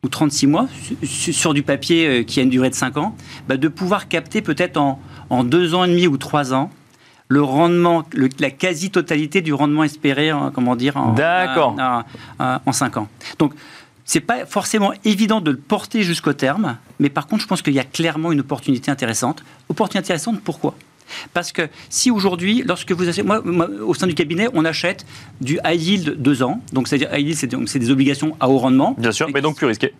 ou 0.02 0.08
36 0.08 0.46
mois, 0.46 0.68
sur 1.04 1.54
du 1.54 1.62
papier 1.62 2.06
euh, 2.06 2.22
qui 2.22 2.40
a 2.40 2.42
une 2.42 2.50
durée 2.50 2.70
de 2.70 2.74
5 2.74 2.96
ans, 2.96 3.16
bah, 3.48 3.56
de 3.56 3.68
pouvoir 3.68 4.08
capter 4.08 4.42
peut-être 4.42 4.76
en, 4.76 5.00
en 5.30 5.44
2 5.44 5.74
ans 5.74 5.84
et 5.84 5.88
demi 5.88 6.06
ou 6.06 6.16
3 6.16 6.54
ans 6.54 6.70
le 7.28 7.42
rendement, 7.42 8.04
la 8.38 8.50
quasi-totalité 8.50 9.40
du 9.40 9.52
rendement 9.52 9.82
espéré, 9.82 10.30
comment 10.54 10.76
dire, 10.76 10.96
en, 10.96 11.14
en 12.38 12.72
5 12.72 12.96
ans. 12.98 13.08
Donc, 13.40 13.52
c'est 14.06 14.20
pas 14.20 14.46
forcément 14.46 14.92
évident 15.04 15.40
de 15.40 15.50
le 15.50 15.56
porter 15.56 16.02
jusqu'au 16.02 16.32
terme, 16.32 16.78
mais 17.00 17.10
par 17.10 17.26
contre, 17.26 17.42
je 17.42 17.48
pense 17.48 17.60
qu'il 17.60 17.74
y 17.74 17.80
a 17.80 17.84
clairement 17.84 18.32
une 18.32 18.40
opportunité 18.40 18.90
intéressante. 18.90 19.44
Opportunité 19.68 19.98
intéressante, 19.98 20.40
pourquoi? 20.42 20.74
Parce 21.34 21.52
que 21.52 21.68
si 21.90 22.10
aujourd'hui, 22.10 22.62
lorsque 22.64 22.92
vous 22.92 23.08
achetez, 23.08 23.22
moi, 23.22 23.42
au 23.84 23.94
sein 23.94 24.06
du 24.06 24.14
cabinet, 24.14 24.48
on 24.54 24.64
achète 24.64 25.04
du 25.40 25.58
high 25.64 25.80
yield 25.80 26.22
2 26.22 26.42
ans, 26.42 26.60
donc 26.72 26.88
c'est-à-dire 26.88 27.12
high 27.16 27.26
yield, 27.26 27.68
c'est 27.68 27.78
des 27.78 27.90
obligations 27.90 28.36
à 28.40 28.48
haut 28.48 28.58
rendement. 28.58 28.94
Bien 28.98 29.12
sûr, 29.12 29.28
mais 29.34 29.40
donc 29.40 29.56
plus 29.56 29.66
risquées. 29.66 29.92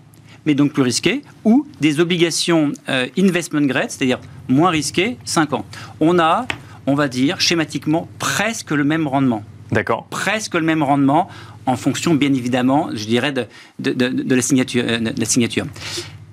Mais 0.47 0.55
donc 0.55 0.73
plus 0.73 0.83
risquées, 0.83 1.23
ou 1.45 1.67
des 1.81 1.99
obligations 1.99 2.73
euh, 2.89 3.09
investment 3.19 3.63
grade, 3.63 3.91
c'est-à-dire 3.91 4.21
moins 4.49 4.71
risquées, 4.71 5.17
5 5.25 5.53
ans. 5.53 5.67
On 5.99 6.21
a, 6.21 6.47
on 6.87 6.95
va 6.95 7.09
dire, 7.09 7.41
schématiquement, 7.41 8.09
presque 8.21 8.71
le 8.71 8.85
même 8.85 9.09
rendement. 9.09 9.43
D'accord. 9.73 10.07
Presque 10.11 10.55
le 10.55 10.63
même 10.63 10.85
rendement 10.85 11.29
en 11.67 11.77
fonction, 11.77 12.15
bien 12.15 12.33
évidemment, 12.33 12.91
je 12.95 13.05
dirais, 13.07 13.33
de, 13.33 13.47
de, 13.79 14.35
la, 14.35 14.43
signature, 14.43 14.85
euh, 14.87 14.99
la 15.17 15.25
signature. 15.25 15.67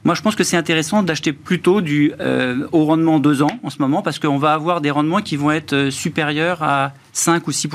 Moi, 0.04 0.16
je 0.16 0.22
pense 0.22 0.36
que 0.36 0.44
c'est 0.44 0.58
intéressant 0.58 1.02
d'acheter 1.02 1.34
plutôt 1.34 1.82
du 1.82 2.14
euh, 2.20 2.68
haut 2.72 2.86
rendement 2.86 3.20
2 3.20 3.42
ans 3.42 3.60
en 3.64 3.70
ce 3.70 3.80
moment, 3.80 4.02
parce 4.02 4.20
qu'on 4.20 4.38
va 4.38 4.54
avoir 4.54 4.82
des 4.82 4.92
rendements 4.92 5.22
qui 5.22 5.38
vont 5.38 5.52
être 5.52 5.74
euh, 5.74 5.92
supérieurs 5.92 6.62
à 6.62 6.94
5 7.14 7.48
ou 7.48 7.52
6 7.52 7.70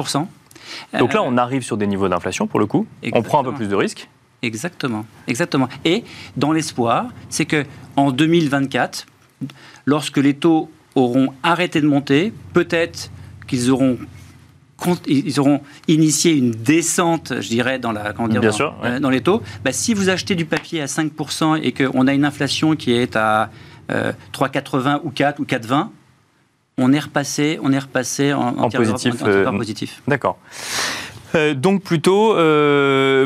Donc 0.99 1.14
là, 1.14 1.23
on 1.23 1.37
arrive 1.37 1.62
sur 1.62 1.77
des 1.77 1.87
niveaux 1.87 2.09
d'inflation, 2.09 2.47
pour 2.47 2.61
le 2.61 2.66
coup. 2.66 2.87
On 3.12 3.23
prend 3.23 3.40
un 3.40 3.44
peu 3.44 3.55
plus 3.55 3.68
de 3.68 3.75
risques. 3.75 4.09
Exactement, 4.42 5.05
exactement. 5.27 5.68
Et 5.85 6.05
dans 6.37 6.53
l'espoir, 6.53 7.07
c'est 7.29 7.44
que 7.44 7.64
en 7.97 8.12
2024, 8.12 9.07
lorsque 9.85 10.18
les 10.18 10.35
taux 10.35 10.71
auront 10.94 11.33
arrêté 11.42 11.81
de 11.81 11.88
monter, 11.88 12.33
peut-être 12.53 13.11
qu'ils 13.49 13.71
auront 13.71 13.99
ils 15.07 15.41
auront 15.41 15.61
initié 15.88 16.33
une 16.33 16.51
descente, 16.53 17.33
je 17.41 17.49
dirais, 17.49 17.79
dans, 17.79 17.93
la, 17.93 18.12
comment 18.12 18.29
dire, 18.29 18.41
dans, 18.41 18.75
euh, 18.85 19.01
dans, 19.01 19.11
les 19.11 19.21
taux. 19.21 19.43
Bah, 19.64 19.73
si 19.73 19.95
vous 19.95 20.09
achetez 20.09 20.35
du 20.35 20.45
papier 20.45 20.81
à 20.81 20.87
5% 20.87 21.61
et 21.62 21.73
qu'on 21.73 22.07
a 22.07 22.14
une 22.14 22.25
inflation 22.25 22.77
qui 22.77 22.93
est 22.93 23.17
à 23.17 23.51
3,80 23.91 24.87
euh, 24.87 24.99
ou 25.05 25.11
4 25.11 25.41
ou 25.41 25.45
4,20, 25.45 25.88
on 26.79 26.93
est 26.93 27.01
repassé, 27.01 27.59
on 27.62 27.73
est 27.73 27.79
repassé 27.79 28.33
en, 28.33 28.57
en, 28.57 28.71
positif. 28.71 29.14
Euh, 29.25 29.51
positif. 29.51 30.03
D'accord. 30.07 30.38
donc 31.57 31.83
plutôt, 31.83 32.35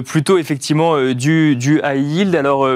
plutôt 0.04 0.38
effectivement 0.38 1.12
du, 1.12 1.56
du 1.56 1.80
high 1.84 2.02
yield. 2.02 2.34
Alors 2.34 2.66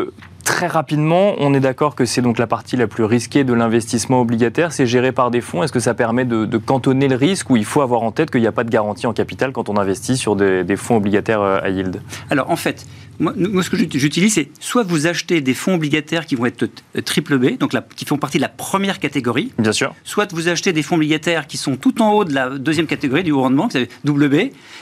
très 0.47 0.69
rapidement, 0.69 1.35
on 1.39 1.53
est 1.53 1.61
d'accord 1.61 1.95
que 1.95 2.07
c'est 2.07 2.23
donc 2.23 2.39
la 2.39 2.47
partie 2.47 2.77
la 2.77 2.87
plus 2.87 3.05
risquée 3.05 3.45
de 3.45 3.53
l'investissement 3.53 4.23
obligataire. 4.23 4.73
C'est 4.73 4.87
géré 4.87 5.13
par 5.13 5.31
des 5.31 5.43
fonds. 5.43 5.63
Est-ce 5.63 5.73
que 5.73 5.81
ça 5.81 5.93
permet 5.93 6.25
de, 6.25 6.57
cantonner 6.57 7.09
le 7.09 7.17
risque 7.17 7.51
ou 7.51 7.57
il 7.57 7.65
faut 7.65 7.83
avoir 7.83 8.03
en 8.03 8.13
tête 8.13 8.31
qu'il 8.31 8.41
n'y 8.41 8.47
a 8.47 8.53
pas 8.53 8.65
de 8.65 8.71
garantie 8.71 9.07
en 9.07 9.13
capital 9.13 9.53
quand 9.53 9.69
on 9.69 9.77
investit 9.77 10.17
sur 10.17 10.37
des, 10.37 10.65
des 10.65 10.77
fonds 10.77 10.97
obligataires 10.97 11.43
à 11.43 11.69
yield? 11.69 12.01
Alors 12.31 12.51
en 12.51 12.57
fait, 12.57 12.87
moi, 13.19 13.35
ce 13.63 13.71
que 13.71 13.77
j'utilise, 13.77 14.35
c'est 14.35 14.49
soit 14.61 14.83
vous 14.83 15.07
achetez 15.07 15.41
des 15.41 15.55
fonds 15.55 15.75
obligataires 15.75 16.27
qui 16.27 16.37
vont 16.37 16.47
être 16.47 16.69
triple 17.05 17.39
B, 17.39 17.59
donc 17.59 17.73
qui 17.97 18.05
font 18.05 18.19
partie 18.19 18.39
de 18.39 18.43
la 18.43 18.49
première 18.49 18.99
catégorie. 18.99 19.53
Bien 19.59 19.73
sûr. 19.73 19.95
Soit 20.05 20.33
vous 20.33 20.49
achetez 20.49 20.73
des 20.73 20.83
fonds 20.83 20.97
obligataires 20.97 21.47
qui 21.47 21.57
sont 21.57 21.77
tout 21.77 22.03
en 22.03 22.13
haut 22.13 22.25
de 22.25 22.35
la 22.35 22.51
deuxième 22.51 22.87
catégorie 22.87 23.25
du 23.25 23.33
haut 23.33 23.41
rendement, 23.41 23.69
double 24.05 24.29
B. 24.29 24.35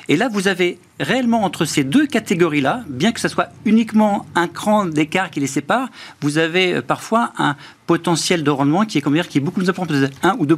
Et 0.09 0.16
là, 0.16 0.29
vous 0.33 0.48
avez 0.48 0.79
réellement 1.00 1.42
entre 1.42 1.64
ces 1.64 1.85
deux 1.85 2.07
catégories-là, 2.07 2.85
bien 2.88 3.12
que 3.12 3.20
ce 3.20 3.28
soit 3.28 3.48
uniquement 3.64 4.26
un 4.35 4.48
cran 4.48 4.87
d'écart 4.87 5.30
qui 5.30 5.40
les 5.40 5.46
sépare, 5.46 5.88
vous 6.20 6.38
avez 6.38 6.74
euh, 6.74 6.83
parfois 6.83 7.33
un 7.38 7.57
potentiel 7.86 8.42
de 8.42 8.50
rendement 8.50 8.84
qui 8.84 8.98
est, 8.98 9.00
comment 9.00 9.14
dire, 9.14 9.28
qui 9.28 9.38
est 9.38 9.40
beaucoup 9.40 9.60
plus 9.60 9.68
important, 9.68 9.94
peut-être 9.94 10.16
1 10.22 10.36
ou 10.38 10.46
2 10.46 10.56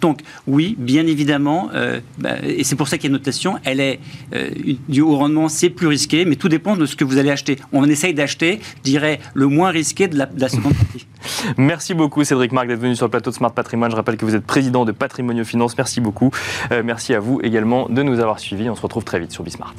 Donc 0.00 0.20
oui, 0.46 0.76
bien 0.78 1.06
évidemment, 1.06 1.70
euh, 1.74 2.00
bah, 2.18 2.36
et 2.42 2.64
c'est 2.64 2.76
pour 2.76 2.88
ça 2.88 2.96
qu'il 2.96 3.04
y 3.04 3.06
a 3.08 3.10
une 3.10 3.18
notation, 3.18 3.58
elle 3.64 3.80
est 3.80 4.00
euh, 4.34 4.50
du 4.88 5.00
haut 5.00 5.16
rendement, 5.16 5.48
c'est 5.48 5.70
plus 5.70 5.86
risqué, 5.86 6.24
mais 6.24 6.36
tout 6.36 6.48
dépend 6.48 6.76
de 6.76 6.86
ce 6.86 6.96
que 6.96 7.04
vous 7.04 7.18
allez 7.18 7.30
acheter. 7.30 7.58
On 7.72 7.84
essaye 7.84 8.14
d'acheter, 8.14 8.60
je 8.78 8.82
dirais, 8.82 9.20
le 9.34 9.46
moins 9.46 9.70
risqué 9.70 10.08
de 10.08 10.16
la, 10.16 10.48
seconde 10.48 10.74
partie. 10.74 11.06
Merci 11.56 11.94
beaucoup 11.94 12.24
Cédric 12.24 12.52
Marc 12.52 12.68
d'être 12.68 12.80
venu 12.80 12.96
sur 12.96 13.06
le 13.06 13.10
plateau 13.10 13.30
de 13.30 13.36
Smart 13.36 13.52
Patrimoine. 13.52 13.90
Je 13.90 13.96
rappelle 13.96 14.16
que 14.16 14.24
vous 14.24 14.34
êtes 14.34 14.44
président 14.44 14.84
de 14.84 14.92
Patrimonio 14.92 15.44
Finance. 15.44 15.76
Merci 15.76 16.00
beaucoup. 16.00 16.30
merci 16.84 17.14
à 17.14 17.20
vous 17.20 17.40
également 17.42 17.88
de 17.88 18.02
nous 18.02 18.20
avoir 18.20 18.38
suivis. 18.38 18.68
On 18.68 18.76
se 18.76 18.82
retrouve 18.82 19.04
très 19.04 19.20
vite 19.20 19.32
sur 19.32 19.42
Bismart. 19.42 19.74